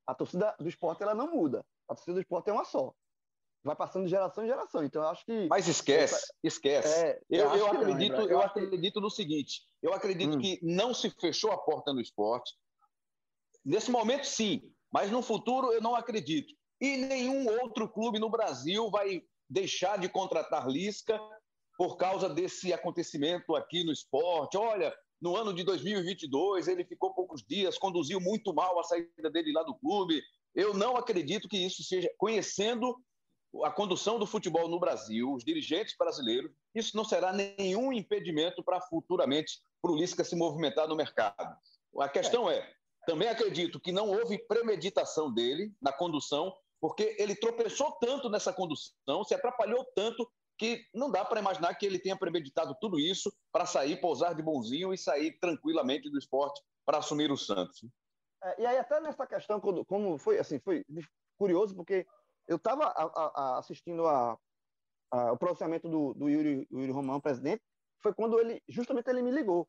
[0.05, 1.63] A torcida do esporte ela não muda.
[1.87, 2.93] A torcida do esporte é uma só.
[3.63, 4.83] vai passando de geração em geração.
[4.83, 5.47] Então, eu acho que.
[5.47, 7.05] Mas esquece, esquece.
[7.05, 10.41] É, eu, eu, eu acredito, não, eu acredito no seguinte: eu acredito hum.
[10.41, 12.53] que não se fechou a porta no esporte.
[13.63, 16.53] Nesse momento, sim, mas no futuro eu não acredito.
[16.81, 21.21] E nenhum outro clube no Brasil vai deixar de contratar Lisca
[21.77, 24.57] por causa desse acontecimento aqui no esporte.
[24.57, 24.91] Olha,
[25.21, 29.61] no ano de 2022 ele ficou poucos dias, conduziu muito mal a saída dele lá
[29.61, 30.21] do clube.
[30.55, 32.97] Eu não acredito que isso seja, conhecendo
[33.63, 38.81] a condução do futebol no Brasil, os dirigentes brasileiros, isso não será nenhum impedimento para
[38.81, 41.55] futuramente para o Lisca se movimentar no mercado.
[41.99, 42.67] A questão é,
[43.05, 49.23] também acredito que não houve premeditação dele na condução, porque ele tropeçou tanto nessa condução,
[49.23, 53.65] se atrapalhou tanto que não dá para imaginar que ele tenha premeditado tudo isso para
[53.65, 57.85] sair, pousar de bonzinho e sair tranquilamente do esporte para assumir o Santos.
[58.43, 60.83] É, e aí até nessa questão, como foi assim, foi
[61.37, 62.05] curioso porque
[62.47, 62.93] eu estava
[63.59, 64.37] assistindo a,
[65.11, 67.61] a, o pronunciamento do, do Yuri, Yuri Romão, presidente,
[68.01, 69.67] foi quando ele, justamente ele me ligou.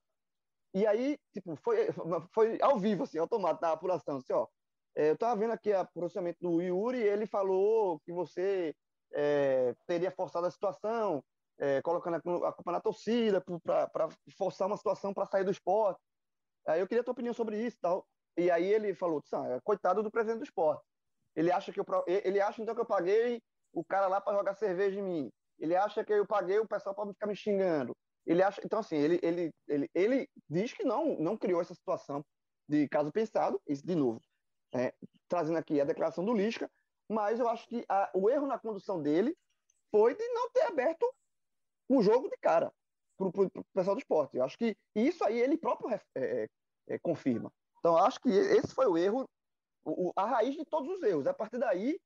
[0.74, 1.88] E aí, tipo, foi,
[2.32, 4.46] foi ao vivo, assim, automático, na apuração, assim, ó,
[4.94, 8.74] é, eu estava vendo aqui o pronunciamento do Yuri, ele falou que você
[9.12, 11.24] é, teria forçado a situação,
[11.58, 16.00] é, colocando a culpa na torcida, para forçar uma situação para sair do esporte.
[16.66, 18.06] Aí eu queria a tua opinião sobre isso tal.
[18.36, 19.22] E aí ele falou,
[19.64, 20.82] coitado do presidente do esporte.
[21.34, 24.54] Ele acha que eu, ele acha então que eu paguei o cara lá para jogar
[24.54, 25.32] cerveja em mim.
[25.58, 27.94] Ele acha que eu paguei o pessoal para ficar me xingando.
[28.26, 32.24] Ele acha, então assim, ele, ele, ele, ele diz que não, não criou essa situação
[32.68, 34.20] de caso pensado, isso de novo,
[34.74, 34.94] é,
[35.28, 36.70] trazendo aqui a declaração do Lisca,
[37.08, 39.36] mas eu acho que a, o erro na condução dele
[39.90, 41.06] foi de não ter aberto
[41.88, 42.72] o jogo de cara
[43.16, 44.36] para o pessoal do esporte.
[44.36, 46.48] Eu acho que isso aí ele próprio é, é,
[46.88, 47.52] é, confirma.
[47.78, 49.28] Então, acho que esse foi o erro
[49.84, 51.26] o, a raiz de todos os erros.
[51.26, 52.00] A partir daí,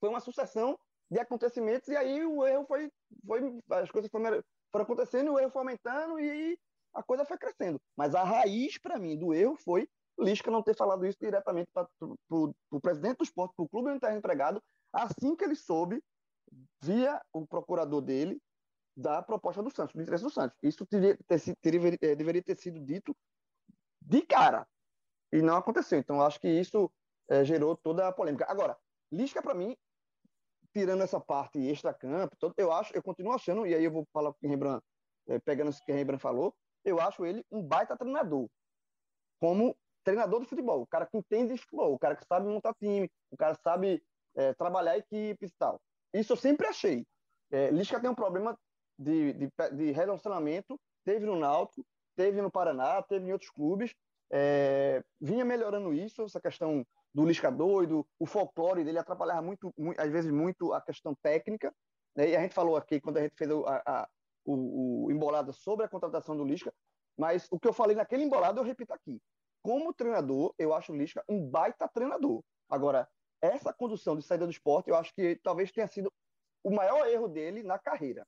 [0.00, 0.78] foi uma sucessão
[1.10, 2.90] de acontecimentos, e aí o erro foi.
[3.26, 6.58] foi as coisas foram, foram acontecendo, o erro foi aumentando e
[6.94, 7.80] a coisa foi crescendo.
[7.96, 9.88] Mas a raiz, para mim, do erro foi
[10.18, 13.98] Lisca não ter falado isso diretamente para o presidente do esporte, para o clube onde
[13.98, 16.02] está empregado, assim que ele soube,
[16.82, 18.40] via o procurador dele,
[18.96, 20.58] da proposta do Santos, do interesse do Santos.
[20.62, 23.14] Isso teria, ter, teria, eh, deveria ter sido dito
[24.00, 24.66] de cara,
[25.32, 25.98] e não aconteceu.
[25.98, 26.90] Então, acho que isso
[27.28, 28.46] é, gerou toda a polêmica.
[28.48, 28.76] Agora,
[29.12, 29.76] Lisca, para mim,
[30.72, 34.46] tirando essa parte extra-campo, eu acho, eu continuo achando, e aí eu vou falar com
[34.46, 34.82] o Rembrandt,
[35.28, 36.54] é, pegando o que o Rembrandt falou,
[36.84, 38.48] eu acho ele um baita treinador.
[39.40, 39.76] Como
[40.08, 43.10] treinador de futebol, o cara que entende de futebol, o cara que sabe montar time,
[43.30, 44.02] o cara sabe
[44.34, 45.78] é, trabalhar equipes e tal.
[46.14, 47.06] Isso eu sempre achei.
[47.50, 48.58] É, Lisca tem um problema
[48.98, 53.94] de, de, de relacionamento, teve no Náutico, teve no Paraná, teve em outros clubes,
[54.32, 56.82] é, vinha melhorando isso, essa questão
[57.14, 61.70] do Lisca doido, o folclore dele atrapalhava muito, muito às vezes muito a questão técnica.
[62.16, 62.30] Né?
[62.30, 64.08] E a gente falou aqui, quando a gente fez a, a,
[64.46, 66.72] o, o embolado sobre a contratação do Lisca,
[67.14, 69.20] mas o que eu falei naquele embolado eu repito aqui.
[69.68, 72.42] Como treinador, eu acho o Lisca um baita treinador.
[72.70, 73.06] Agora,
[73.38, 76.10] essa condução de saída do esporte, eu acho que talvez tenha sido
[76.64, 78.26] o maior erro dele na carreira.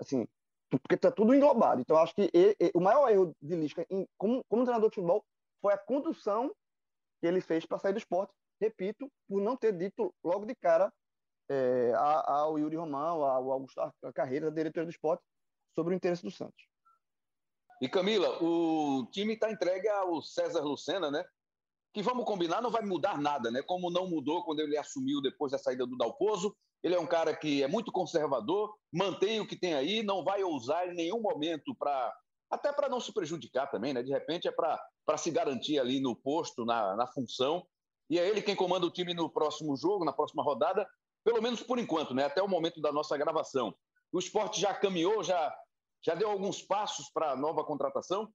[0.00, 0.26] Assim,
[0.68, 1.80] porque está tudo englobado.
[1.80, 4.96] Então, acho que ele, ele, o maior erro de Lisca em, como, como treinador de
[4.96, 5.24] futebol
[5.62, 6.52] foi a condução
[7.20, 8.34] que ele fez para sair do esporte.
[8.60, 10.92] Repito, por não ter dito logo de cara
[11.48, 13.80] é, ao Yuri Romão, ao Augusto
[14.12, 15.22] Carreira, diretor do esporte,
[15.76, 16.66] sobre o interesse do Santos.
[17.80, 21.24] E Camila, o time está entregue ao César Lucena, né?
[21.92, 23.62] Que vamos combinar, não vai mudar nada, né?
[23.62, 27.34] Como não mudou quando ele assumiu depois da saída do Dalpozo, ele é um cara
[27.34, 31.74] que é muito conservador, mantém o que tem aí, não vai ousar em nenhum momento
[31.74, 32.14] para.
[32.48, 34.02] Até para não se prejudicar também, né?
[34.02, 37.66] De repente é para se garantir ali no posto, na, na função.
[38.08, 40.88] E é ele quem comanda o time no próximo jogo, na próxima rodada,
[41.24, 42.24] pelo menos por enquanto, né?
[42.24, 43.74] Até o momento da nossa gravação.
[44.12, 45.52] O esporte já caminhou, já,
[46.04, 48.32] já deu alguns passos para a nova contratação?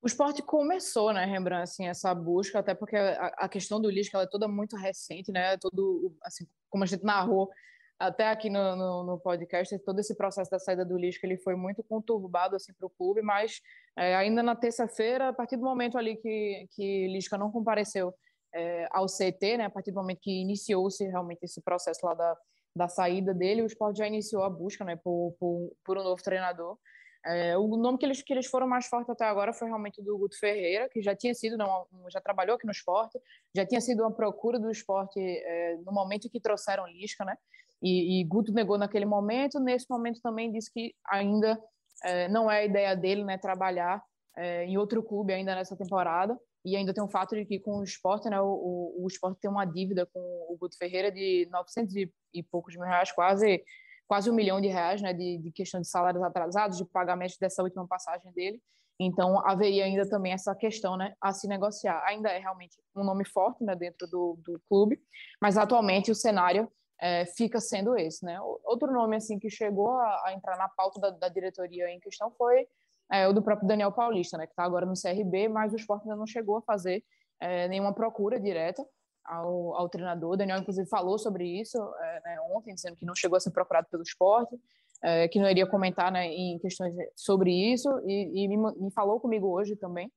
[0.00, 4.16] O esporte começou, né, Rembrandt, assim, essa busca, até porque a, a questão do Lisca
[4.16, 7.50] ela é toda muito recente, né, todo, assim, como a gente narrou
[7.98, 11.56] até aqui no, no, no, podcast, todo esse processo da saída do Lisca, ele foi
[11.56, 13.60] muito conturbado, assim, para o clube, mas
[13.96, 18.14] é, ainda na terça-feira, a partir do momento ali que, que Lisca não compareceu
[18.54, 22.36] é, ao CT, né, a partir do momento que iniciou-se realmente esse processo lá da,
[22.78, 26.22] da saída dele, o esporte já iniciou a busca, né, por, por, por um novo
[26.22, 26.78] treinador,
[27.26, 30.16] é, o nome que eles, que eles foram mais fortes até agora foi realmente do
[30.16, 33.18] Guto Ferreira, que já tinha sido, não, já trabalhou aqui no esporte,
[33.54, 37.36] já tinha sido uma procura do esporte é, no momento que trouxeram Lisca, né?
[37.82, 41.60] E, e, Guto negou naquele momento, nesse momento também disse que ainda
[42.04, 44.02] é, não é a ideia dele, né, trabalhar
[44.36, 46.38] é, em outro clube ainda nessa temporada.
[46.72, 49.50] E ainda tem o fato de que com o esporte, né, o, o, esporte tem
[49.50, 53.62] uma dívida com o Guto Ferreira de 900 e, e poucos mil reais, quase,
[54.06, 57.62] quase um milhão de reais, né, de, de questão de salários atrasados, de pagamento dessa
[57.62, 58.60] última passagem dele.
[59.00, 62.02] Então, haveria ainda também essa questão né, a se negociar.
[62.04, 65.00] Ainda é realmente um nome forte né, dentro do, do clube,
[65.40, 66.68] mas atualmente o cenário
[67.00, 68.24] é, fica sendo esse.
[68.24, 68.40] Né?
[68.64, 72.30] Outro nome assim que chegou a, a entrar na pauta da, da, diretoria em questão
[72.32, 72.66] foi
[73.10, 76.02] é, o do próprio Daniel Paulista, né, que está agora no CRB, mas o esporte
[76.04, 77.02] ainda não chegou a fazer
[77.40, 78.84] é, nenhuma procura direta
[79.24, 80.32] ao, ao, treinador.
[80.32, 83.50] O Daniel, inclusive, falou sobre isso é, né, ontem, dizendo que não chegou a ser
[83.50, 84.58] procurado pelo esporte
[85.02, 89.20] é, que não iria comentar né, em questões sobre isso, e, e me, me, falou
[89.20, 90.10] comigo hoje também,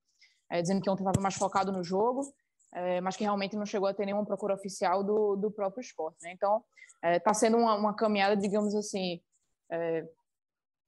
[0.50, 2.22] é, dizendo que ontem estava mais focado no jogo,
[2.74, 6.18] é, mas que realmente não chegou a ter nenhuma procura oficial do, do próprio esporte.
[6.22, 6.32] Né?
[6.32, 6.64] Então,
[7.02, 9.20] está é, sendo uma, uma, caminhada, digamos assim,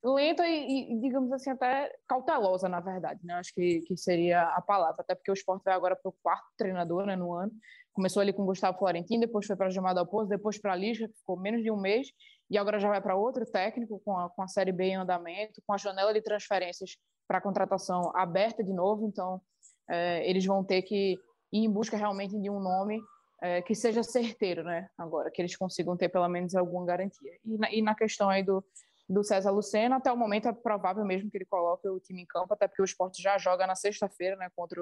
[0.05, 3.21] lenta e, e, digamos assim, até cautelosa, na verdade.
[3.25, 3.35] Né?
[3.35, 6.47] Acho que, que seria a palavra, até porque o esporte vai agora para o quarto
[6.57, 7.51] treinador né, no ano.
[7.93, 11.19] Começou ali com Gustavo Florentino, depois foi para Gilmar Dalpozo, depois para a Lisca, que
[11.19, 12.09] ficou menos de um mês,
[12.51, 15.63] e agora já vai para outro técnico com a, com a Série B em andamento,
[15.67, 19.41] com a janela de transferências para contratação aberta de novo, então
[19.89, 21.13] é, eles vão ter que
[21.53, 23.01] ir em busca realmente de um nome
[23.43, 24.89] é, que seja certeiro, né?
[24.99, 27.33] Agora, que eles consigam ter pelo menos alguma garantia.
[27.45, 28.65] E na, e na questão aí do,
[29.09, 32.27] do César Lucena, até o momento é provável mesmo que ele coloque o time em
[32.27, 34.81] campo, até porque o esporte já joga na sexta-feira, né, contra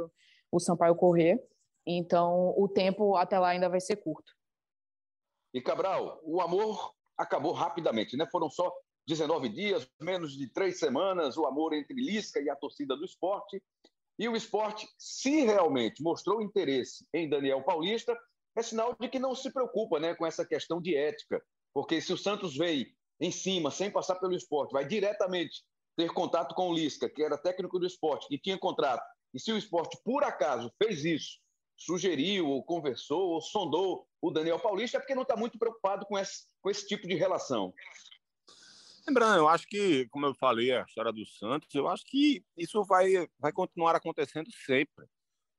[0.50, 1.42] o Sampaio Corrêa.
[1.86, 4.32] Então, o tempo até lá ainda vai ser curto.
[5.52, 8.26] E Cabral, o amor acabou rapidamente, né?
[8.30, 8.72] Foram só
[9.06, 13.62] 19 dias, menos de três semanas, o amor entre Lisca e a torcida do esporte.
[14.18, 18.16] E o esporte, se realmente mostrou interesse em Daniel Paulista,
[18.56, 21.42] é sinal de que não se preocupa né, com essa questão de ética.
[21.74, 22.86] Porque se o Santos veio
[23.20, 25.62] em cima, sem passar pelo esporte, vai diretamente
[25.96, 29.52] ter contato com o Lisca, que era técnico do esporte, que tinha contrato, e se
[29.52, 31.38] o esporte, por acaso, fez isso,
[31.76, 36.18] sugeriu, ou conversou, ou sondou o Daniel Paulista, é porque não está muito preocupado com
[36.18, 37.72] esse, com esse tipo de relação.
[39.06, 42.84] Lembrando, eu acho que, como eu falei, a história do Santos, eu acho que isso
[42.84, 45.06] vai, vai continuar acontecendo sempre.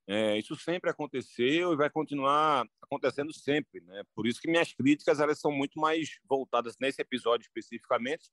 [0.06, 4.04] É, isso sempre aconteceu e vai continuar acontecendo sempre, né?
[4.14, 8.30] Por isso que minhas críticas elas são muito mais voltadas nesse episódio especificamente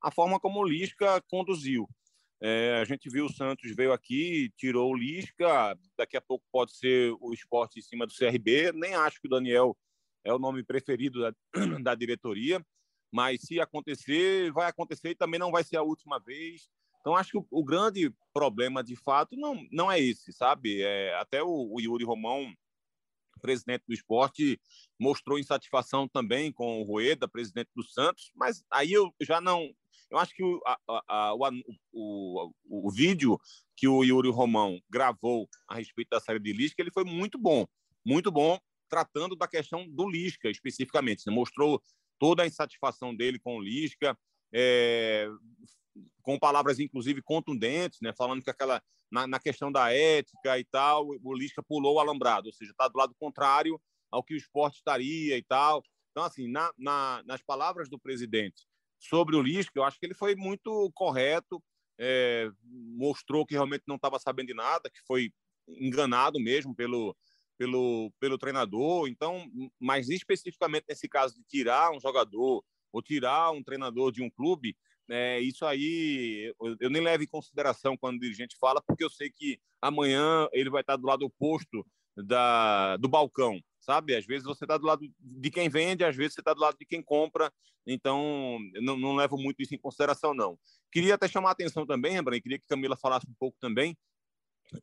[0.00, 1.88] a forma como o Lisca conduziu.
[2.42, 6.74] É, a gente viu o Santos veio aqui, tirou o Lisca, daqui a pouco pode
[6.74, 8.72] ser o esporte em cima do CRB.
[8.72, 9.76] Nem acho que o Daniel
[10.24, 11.34] é o nome preferido da,
[11.82, 12.64] da diretoria,
[13.12, 16.68] mas se acontecer, vai acontecer e também não vai ser a última vez.
[17.00, 20.82] Então, acho que o, o grande problema, de fato, não, não é esse, sabe?
[20.82, 22.52] É, até o, o Yuri Romão,
[23.40, 24.60] presidente do esporte,
[24.98, 29.74] mostrou insatisfação também com o Rueda, presidente do Santos, mas aí eu já não
[30.10, 31.34] eu acho que o, a, a,
[31.92, 33.38] o, o, vídeo
[33.76, 37.64] que o Yuri Romão gravou a respeito da série de Lisca, ele foi muito bom,
[38.04, 38.58] muito bom,
[38.88, 41.22] tratando da questão do Lisca especificamente.
[41.26, 41.32] Né?
[41.32, 41.80] Mostrou
[42.18, 44.18] toda a insatisfação dele com o Lisca,
[44.52, 45.28] é,
[46.22, 48.12] com palavras inclusive contundentes, né?
[48.16, 52.46] falando que aquela na, na, questão da ética e tal, o Lisca pulou o alambrado,
[52.46, 55.82] ou seja, está do lado contrário ao que o esporte estaria e tal.
[56.10, 58.66] Então, assim, na, na, nas palavras do presidente
[58.98, 61.62] sobre o Lisca, eu acho que ele foi muito correto,
[61.98, 62.50] é,
[62.96, 65.32] mostrou que realmente não estava sabendo de nada, que foi
[65.68, 67.16] enganado mesmo pelo,
[67.56, 69.08] pelo, pelo treinador.
[69.08, 74.30] Então, mas especificamente nesse caso de tirar um jogador ou tirar um treinador de um
[74.30, 74.76] clube,
[75.08, 79.30] é, isso aí eu, nem levo em consideração quando o dirigente fala, porque eu sei
[79.30, 81.84] que amanhã ele vai estar do lado oposto
[82.16, 84.14] da, do balcão sabe?
[84.14, 86.76] Às vezes você está do lado de quem vende, às vezes você está do lado
[86.78, 87.52] de quem compra,
[87.86, 90.58] então não, não levo muito isso em consideração, não.
[90.92, 93.96] Queria até chamar a atenção também, Rembrandt, queria que Camila falasse um pouco também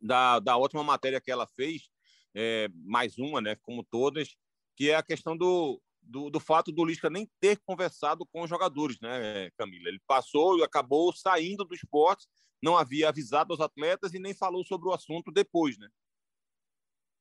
[0.01, 1.89] da, da ótima matéria que ela fez,
[2.35, 4.35] é, mais uma, né, como todas,
[4.75, 8.49] que é a questão do, do, do, fato do Lisca nem ter conversado com os
[8.49, 9.89] jogadores, né, Camila?
[9.89, 12.27] Ele passou e acabou saindo do esporte,
[12.61, 15.87] não havia avisado os atletas e nem falou sobre o assunto depois, né?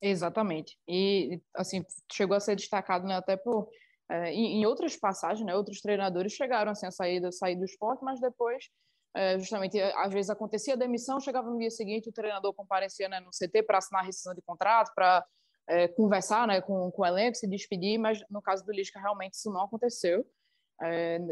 [0.00, 0.78] Exatamente.
[0.88, 3.68] E, assim, chegou a ser destacado né, até por.
[4.08, 8.04] É, em, em, outras passagens, né, outros treinadores chegaram assim, a sair, sair do esporte,
[8.04, 8.68] mas depois,
[9.16, 13.18] é, justamente, às vezes acontecia a demissão, chegava no dia seguinte, o treinador comparecia né,
[13.18, 15.26] no CT para assinar a rescisão de contrato, para
[15.68, 19.34] é, conversar né, com, com o elenco, se despedir, mas no caso do Lisca, realmente
[19.34, 20.24] isso não aconteceu.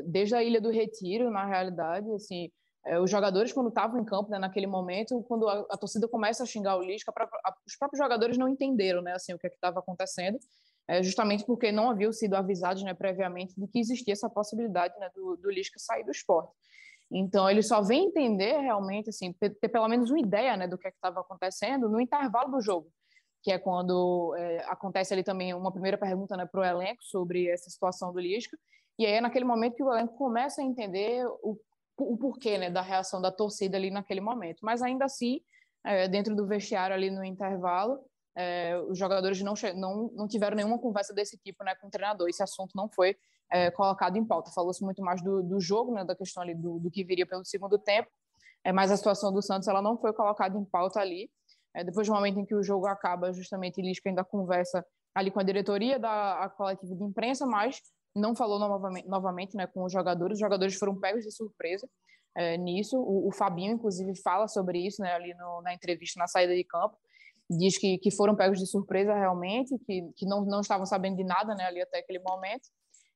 [0.07, 2.51] desde a Ilha do Retiro, na realidade, assim,
[2.87, 6.43] é, os jogadores, quando estavam em campo, né, naquele momento, quando a, a, torcida começa
[6.43, 9.47] a xingar o Lisca, pra, a, os próprios jogadores não entenderam né, assim, o que
[9.47, 10.39] é estava acontecendo,
[10.87, 15.11] é, justamente porque não haviam sido avisados né, previamente de que existia essa possibilidade né,
[15.15, 16.53] do, do Lisca sair do esporte.
[17.11, 20.87] Então, ele só vem entender realmente, assim, ter pelo menos uma ideia né, do que
[20.87, 22.91] é estava acontecendo no intervalo do jogo,
[23.45, 27.47] que é quando é, acontece ali também uma primeira pergunta né, para o elenco sobre
[27.47, 28.59] essa situação do Lisca,
[28.99, 31.59] e aí é naquele momento que o elenco começa a entender o,
[31.99, 34.61] o porquê né, da reação da torcida ali naquele momento.
[34.63, 35.43] Mas ainda assim,
[35.85, 38.01] é, dentro do vestiário ali no intervalo,
[38.35, 42.29] é, os jogadores não, não, não tiveram nenhuma conversa desse tipo né, com o treinador.
[42.31, 43.15] Esse assunto não foi
[43.51, 44.51] é, colocado em pauta.
[44.53, 47.45] Falou-se muito mais do, do jogo, né, da questão ali do, do que viria pelo
[47.45, 48.09] segundo tempo,
[48.65, 51.31] é, mas a situação do Santos ela não foi colocada em pauta ali.
[51.75, 55.41] É, depois do momento em que o jogo acaba, justamente Lisca ainda conversa ali com
[55.41, 57.81] a diretoria da coletiva de imprensa, mas
[58.15, 60.35] não falou novamente, novamente né, com os jogadores.
[60.35, 61.89] Os jogadores foram pegos de surpresa
[62.37, 62.97] é, nisso.
[62.99, 66.65] O, o, Fabinho, inclusive, fala sobre isso né, ali no, na entrevista na saída de
[66.65, 66.97] campo.
[67.51, 71.25] Diz que, que foram pegos de surpresa realmente, que, que não, não estavam sabendo de
[71.25, 72.69] nada né, ali até aquele momento.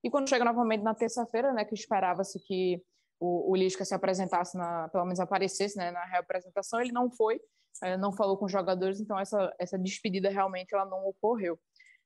[0.02, 2.82] E quando chega novamente na terça-feira, né, que esperava-se que
[3.20, 7.40] o, o Lisca se apresentasse, na, pelo menos aparecesse né, na reapresentação, ele não foi,
[7.82, 11.58] é, não falou com os jogadores, então essa, essa despedida realmente ela não ocorreu.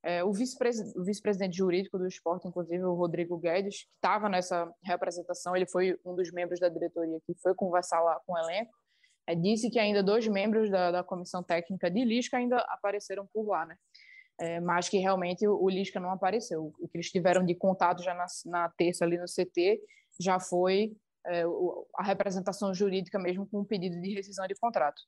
[0.04, 5.54] É, o vice-presidente vice jurídico do esporte, inclusive o Rodrigo Guedes, que estava nessa representação,
[5.54, 8.72] ele foi um dos membros da diretoria que foi conversar lá com o elenco,
[9.26, 13.46] é, disse que ainda dois membros da, da comissão técnica de Lisca ainda apareceram por
[13.46, 13.76] lá, né?
[14.40, 16.72] É, mas que realmente o, o Lisca não apareceu.
[16.80, 19.80] O que eles tiveram de contato já na, na terça ali no CT
[20.20, 20.96] já foi
[21.26, 25.00] é, o, a representação jurídica mesmo com o pedido de rescisão de contrato.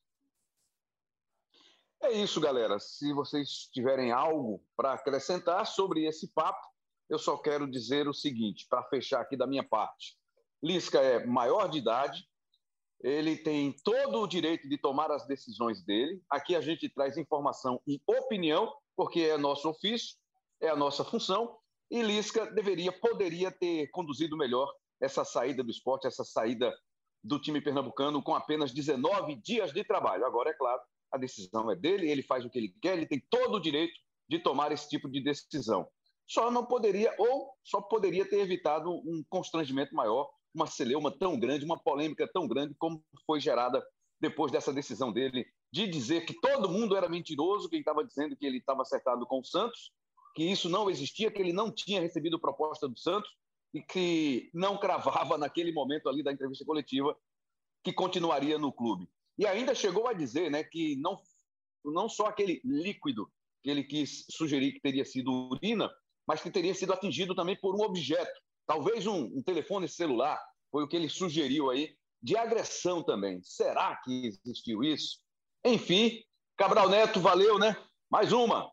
[2.05, 2.79] É isso, galera.
[2.79, 6.61] Se vocês tiverem algo para acrescentar sobre esse papo,
[7.09, 10.15] eu só quero dizer o seguinte, para fechar aqui da minha parte.
[10.63, 12.29] Lisca é maior de idade,
[13.01, 16.23] ele tem todo o direito de tomar as decisões dele.
[16.29, 20.15] Aqui a gente traz informação e opinião, porque é nosso ofício,
[20.61, 21.57] é a nossa função,
[21.91, 26.71] e Lisca deveria, poderia ter conduzido melhor essa saída do esporte, essa saída
[27.23, 30.27] do time pernambucano com apenas 19 dias de trabalho.
[30.27, 30.83] Agora, é claro,
[31.15, 33.95] a decisão é dele, ele faz o que ele quer, ele tem todo o direito
[34.29, 35.87] de tomar esse tipo de decisão.
[36.27, 41.65] Só não poderia, ou só poderia ter evitado um constrangimento maior, uma celeuma tão grande,
[41.65, 43.85] uma polêmica tão grande como foi gerada
[44.21, 48.47] depois dessa decisão dele de dizer que todo mundo era mentiroso, quem estava dizendo que
[48.47, 49.93] ele estava acertado com o Santos,
[50.35, 53.31] que isso não existia, que ele não tinha recebido proposta do Santos
[53.73, 57.17] e que não cravava naquele momento ali da entrevista coletiva
[57.83, 59.09] que continuaria no clube.
[59.39, 61.21] E ainda chegou a dizer né, que não,
[61.85, 63.31] não só aquele líquido
[63.63, 65.91] que ele quis sugerir que teria sido urina,
[66.27, 70.85] mas que teria sido atingido também por um objeto, talvez um, um telefone celular, foi
[70.85, 73.41] o que ele sugeriu aí, de agressão também.
[73.43, 75.21] Será que existiu isso?
[75.65, 76.23] Enfim,
[76.57, 77.77] Cabral Neto, valeu, né?
[78.11, 78.71] Mais uma.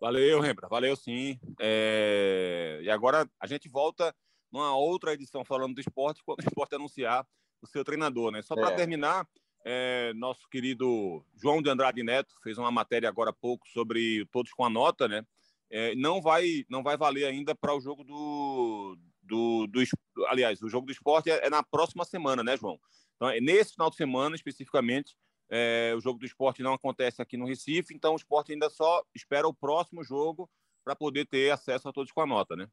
[0.00, 1.38] Valeu, Rembra, valeu sim.
[1.60, 2.80] É...
[2.82, 4.14] E agora a gente volta
[4.52, 7.26] numa outra edição falando do esporte, quando o esporte anunciar
[7.64, 8.42] o seu treinador, né?
[8.42, 8.76] Só para é.
[8.76, 9.26] terminar,
[9.64, 14.52] é, nosso querido João de Andrade Neto fez uma matéria agora há pouco sobre todos
[14.52, 15.26] com a nota, né?
[15.70, 19.82] É, não vai não vai valer ainda para o jogo do, do, do,
[20.26, 22.78] aliás o jogo do esporte é, é, na próxima semana, né, João?
[23.16, 25.16] Então é nesse final de semana especificamente
[25.50, 29.02] é, o jogo do esporte não acontece aqui no Recife, então o esporte ainda só
[29.14, 30.50] espera o próximo jogo
[30.84, 32.68] para poder ter acesso a todos com a nota, né?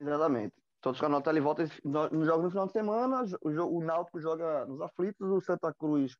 [0.00, 0.54] Exatamente.
[0.84, 3.24] Todos com a nota ali volta no jogo no final de semana.
[3.40, 6.14] O, o Náutico joga nos aflitos, o Santa Cruz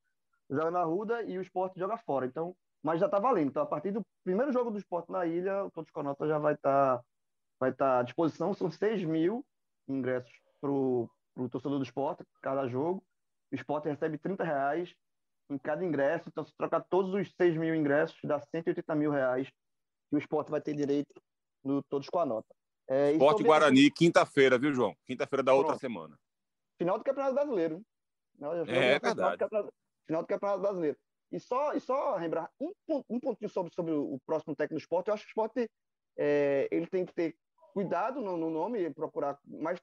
[0.48, 2.24] joga na Ruda e o Sport joga fora.
[2.24, 3.48] Então, mas já está valendo.
[3.48, 6.26] Então, a partir do primeiro jogo do Sport na ilha, o Todos com a nota
[6.26, 7.04] já vai estar tá,
[7.60, 8.54] vai tá à disposição.
[8.54, 9.44] São 6 mil
[9.86, 11.10] ingressos para o
[11.50, 13.04] torcedor do Sport, cada jogo.
[13.52, 14.94] O Sport recebe 30 reais
[15.50, 16.24] em cada ingresso.
[16.26, 19.46] Então, se trocar todos os 6 mil ingressos, dá 180 mil reais
[20.08, 21.20] que o Sport vai ter direito
[21.62, 22.54] no Todos com a Nota.
[22.88, 24.94] É, Esporte Guarani, quinta-feira, viu, João?
[25.06, 25.64] Quinta-feira da Pronto.
[25.64, 26.18] outra semana.
[26.76, 27.82] Final do Campeonato Brasileiro.
[28.68, 29.38] é, é verdade.
[30.06, 30.98] Final do, Campeonato Brasileiro.
[31.32, 32.72] E só, e só lembrar um,
[33.08, 35.08] um pontinho sobre, sobre o próximo técnico do esporte.
[35.08, 35.70] Eu acho que o esporte
[36.16, 37.36] é, ele tem que ter
[37.72, 39.80] cuidado no, no nome, procurar, mas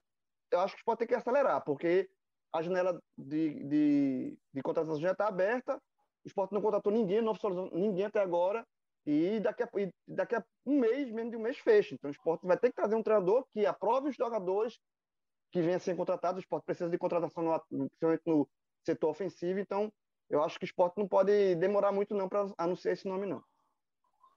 [0.51, 2.09] eu acho que o esporte tem que acelerar, porque
[2.53, 5.75] a janela de, de, de contratação já está aberta,
[6.23, 8.65] o esporte não contratou ninguém, não oficializou ninguém até agora,
[9.05, 11.95] e daqui a, e daqui a um mês, menos de um mês, fecha.
[11.95, 14.79] Então o esporte vai ter que trazer um treinador que aprove os jogadores
[15.51, 16.37] que venham a ser contratados.
[16.37, 18.47] O esporte precisa de contratação, no, principalmente no
[18.85, 19.59] setor ofensivo.
[19.59, 19.91] Então
[20.29, 23.43] eu acho que o esporte não pode demorar muito não para anunciar esse nome, não.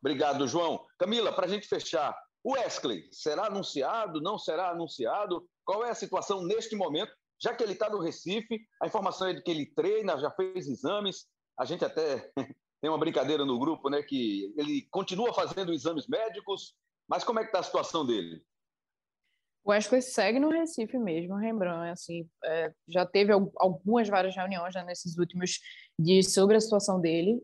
[0.00, 0.84] Obrigado, João.
[0.98, 5.48] Camila, para a gente fechar, o Wesley será anunciado, não será anunciado?
[5.64, 7.10] Qual é a situação neste momento?
[7.40, 10.66] Já que ele está no Recife, a informação é de que ele treina, já fez
[10.68, 11.26] exames,
[11.58, 12.30] a gente até
[12.85, 16.76] tem uma brincadeira no grupo, né, que ele continua fazendo exames médicos,
[17.09, 18.45] mas como é que está a situação dele?
[19.64, 24.85] O Wesley segue no Recife mesmo, Rembrandt, assim, é, já teve algumas várias reuniões né,
[24.85, 25.61] nesses últimos
[25.99, 27.43] dias sobre a situação dele.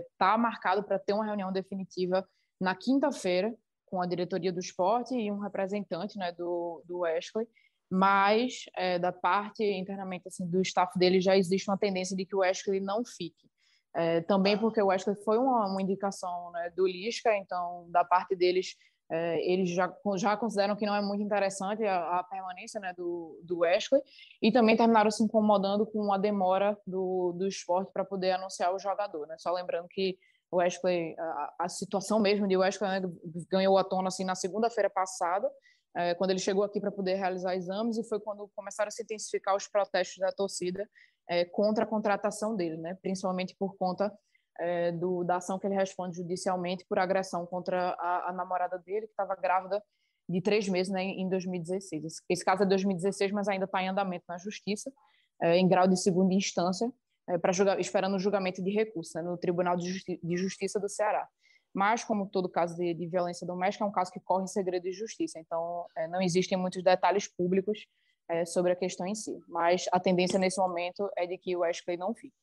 [0.00, 2.26] Está é, marcado para ter uma reunião definitiva
[2.58, 3.54] na quinta-feira
[3.84, 7.46] com a diretoria do esporte e um representante né, do, do Wesley,
[7.90, 12.34] mas é, da parte internamente assim, do staff dele já existe uma tendência de que
[12.34, 13.49] o Wesley não fique.
[13.94, 18.36] É, também porque o Wesley foi uma, uma indicação né, do Lisca, então da parte
[18.36, 18.76] deles
[19.10, 23.40] é, eles já, já consideram que não é muito interessante a, a permanência né, do,
[23.42, 24.00] do Wesley
[24.40, 28.78] e também terminaram se incomodando com a demora do, do esporte para poder anunciar o
[28.78, 29.26] jogador.
[29.26, 29.34] Né?
[29.38, 30.16] Só lembrando que
[30.48, 33.08] o Wesley, a, a situação mesmo de Wesley né,
[33.50, 35.50] ganhou a tona assim, na segunda-feira passada,
[35.96, 39.02] é, quando ele chegou aqui para poder realizar exames e foi quando começaram a se
[39.02, 40.88] intensificar os protestos da torcida
[41.30, 42.98] é, contra a contratação dele, né?
[43.00, 44.12] principalmente por conta
[44.58, 49.06] é, do, da ação que ele responde judicialmente por agressão contra a, a namorada dele,
[49.06, 49.80] que estava grávida
[50.28, 52.04] de três meses né, em 2016.
[52.04, 54.92] Esse, esse caso é 2016, mas ainda está em andamento na justiça,
[55.40, 56.92] é, em grau de segunda instância,
[57.28, 60.88] é, para esperando o julgamento de recurso né, no Tribunal de, Justi de, Justiça do
[60.88, 61.28] Ceará.
[61.72, 64.82] Mas, como todo caso de, de, violência doméstica, é um caso que corre em segredo
[64.82, 67.86] de justiça, então é, não existem muitos detalhes públicos
[68.30, 69.42] é, sobre a questão em si.
[69.48, 72.34] Mas a tendência nesse momento é de que o Wesley não fique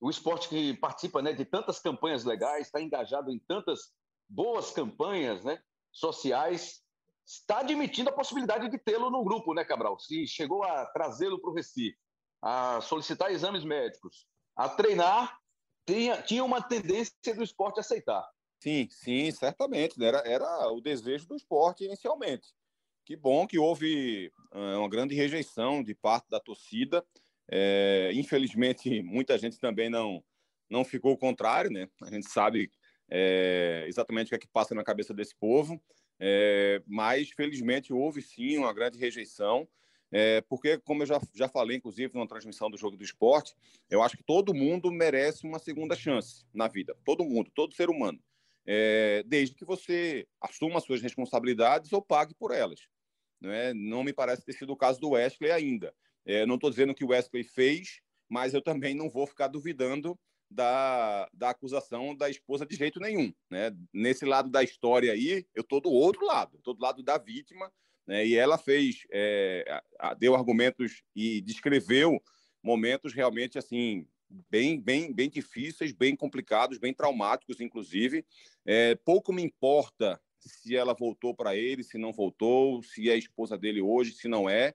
[0.00, 3.92] o esporte que participa né, de tantas campanhas legais, está engajado em tantas
[4.26, 5.62] boas campanhas né,
[5.92, 6.82] sociais,
[7.26, 9.98] está admitindo a possibilidade de tê-lo no grupo, né, Cabral?
[9.98, 11.98] Se chegou a trazê-lo para o Recife,
[12.42, 14.26] a solicitar exames médicos,
[14.56, 15.38] a treinar,
[15.86, 18.26] tinha, tinha uma tendência do esporte aceitar.
[18.62, 19.98] Sim, sim, certamente.
[19.98, 20.06] Né?
[20.06, 22.48] Era, era o desejo do esporte inicialmente.
[23.04, 27.04] Que bom que houve uh, uma grande rejeição de parte da torcida.
[27.50, 30.22] É, infelizmente, muita gente também não,
[30.68, 31.88] não ficou contrário, né?
[32.02, 32.70] A gente sabe
[33.10, 35.82] é, exatamente o que é que passa na cabeça desse povo,
[36.18, 39.68] é, mas felizmente houve sim uma grande rejeição,
[40.12, 43.54] é, porque, como eu já, já falei, inclusive, na transmissão do Jogo do Esporte,
[43.88, 47.88] eu acho que todo mundo merece uma segunda chance na vida, todo mundo, todo ser
[47.88, 48.20] humano,
[48.66, 52.80] é, desde que você assuma suas responsabilidades ou pague por elas.
[53.40, 53.72] Não, é?
[53.72, 55.94] não me parece ter sido o caso do Wesley ainda.
[56.26, 60.18] É, não estou dizendo que o Wesley fez, mas eu também não vou ficar duvidando
[60.50, 63.32] da, da acusação da esposa de jeito nenhum.
[63.48, 63.70] Né?
[63.92, 67.72] Nesse lado da história aí, eu estou do outro lado, estou do lado da vítima,
[68.06, 68.26] né?
[68.26, 69.82] e ela fez, é,
[70.18, 72.20] deu argumentos e descreveu
[72.62, 74.06] momentos realmente assim
[74.50, 78.24] bem, bem, bem difíceis, bem complicados, bem traumáticos, inclusive.
[78.64, 83.58] É, pouco me importa se ela voltou para ele, se não voltou, se é esposa
[83.58, 84.74] dele hoje, se não é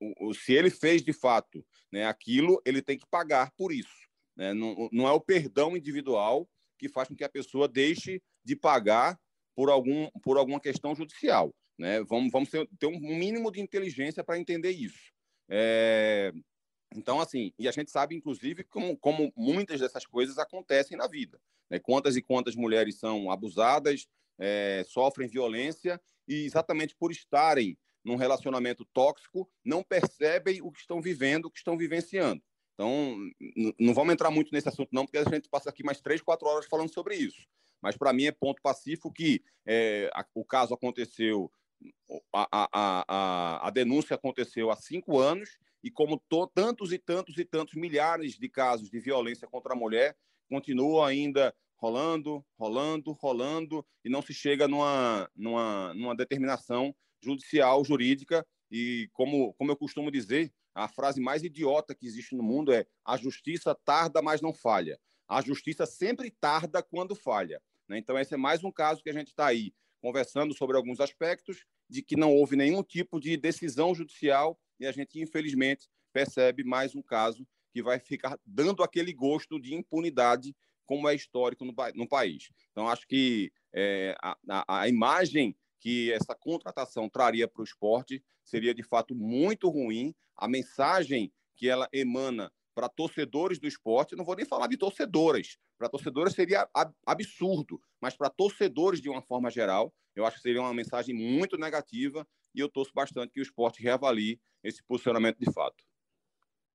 [0.00, 4.06] o, o, se ele fez de fato né, aquilo, ele tem que pagar por isso.
[4.34, 4.54] Né?
[4.54, 9.18] Não, não é o perdão individual que faz com que a pessoa deixe de pagar
[9.54, 11.54] por, algum, por alguma questão judicial.
[11.78, 12.02] Né?
[12.04, 15.12] Vamos, vamos ter, ter um mínimo de inteligência para entender isso.
[15.48, 16.32] É...
[16.94, 21.40] Então, assim, e a gente sabe, inclusive, como, como muitas dessas coisas acontecem na vida.
[21.68, 21.78] Né?
[21.78, 24.06] Quantas e quantas mulheres são abusadas,
[24.38, 31.00] é, sofrem violência, e exatamente por estarem num relacionamento tóxico não percebem o que estão
[31.00, 32.42] vivendo, o que estão vivenciando.
[32.74, 33.16] Então,
[33.80, 36.46] não vamos entrar muito nesse assunto, não, porque a gente passa aqui mais três, quatro
[36.46, 37.46] horas falando sobre isso.
[37.80, 41.50] Mas, para mim, é ponto pacífico que é, a, o caso aconteceu,
[42.32, 47.38] a, a, a, a denúncia aconteceu há cinco anos, e como to, tantos e tantos
[47.38, 50.16] e tantos milhares de casos de violência contra a mulher
[50.48, 58.44] continuam ainda rolando, rolando, rolando, e não se chega numa, numa, numa determinação judicial, jurídica,
[58.68, 62.84] e como, como eu costumo dizer, a frase mais idiota que existe no mundo é
[63.04, 64.98] a justiça tarda, mas não falha.
[65.28, 67.62] A justiça sempre tarda quando falha.
[67.86, 67.98] Né?
[67.98, 71.64] Então, esse é mais um caso que a gente está aí conversando sobre alguns aspectos
[71.88, 76.94] de que não houve nenhum tipo de decisão judicial e a gente, infelizmente, percebe mais
[76.94, 80.54] um caso que vai ficar dando aquele gosto de impunidade
[80.86, 82.50] como é histórico no, no país.
[82.70, 88.72] Então, acho que é, a, a, imagem que essa contratação traria para o esporte seria
[88.72, 90.14] de fato muito ruim.
[90.36, 95.58] A mensagem que ela emana para torcedores do esporte, não vou nem falar de torcedoras,
[95.78, 96.68] para torcedoras seria
[97.06, 101.58] absurdo, mas para torcedores de uma forma geral, eu acho que seria uma mensagem muito
[101.58, 102.26] negativa
[102.56, 105.84] e eu torço bastante que o esporte reavalie esse posicionamento de fato.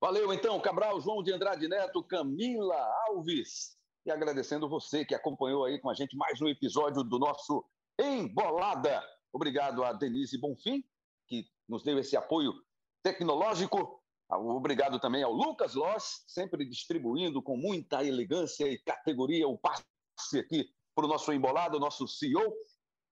[0.00, 2.76] Valeu então, Cabral, João de Andrade Neto, Camila
[3.08, 3.76] Alves.
[4.06, 7.64] E agradecendo você que acompanhou aí com a gente mais um episódio do nosso
[8.00, 9.02] embolada.
[9.32, 10.84] Obrigado a Denise Bonfim,
[11.28, 12.52] que nos deu esse apoio
[13.02, 14.00] tecnológico.
[14.28, 19.84] Obrigado também ao Lucas Loss, sempre distribuindo com muita elegância e categoria o passe
[20.38, 22.54] aqui para o nosso embolado, nosso CEO.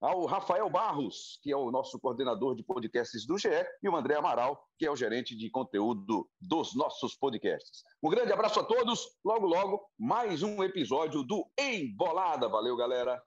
[0.01, 3.48] Ao Rafael Barros, que é o nosso coordenador de podcasts do GE,
[3.82, 7.82] e o André Amaral, que é o gerente de conteúdo dos nossos podcasts.
[8.03, 9.07] Um grande abraço a todos.
[9.24, 12.48] Logo, logo, mais um episódio do Embolada.
[12.48, 13.22] Valeu, galera.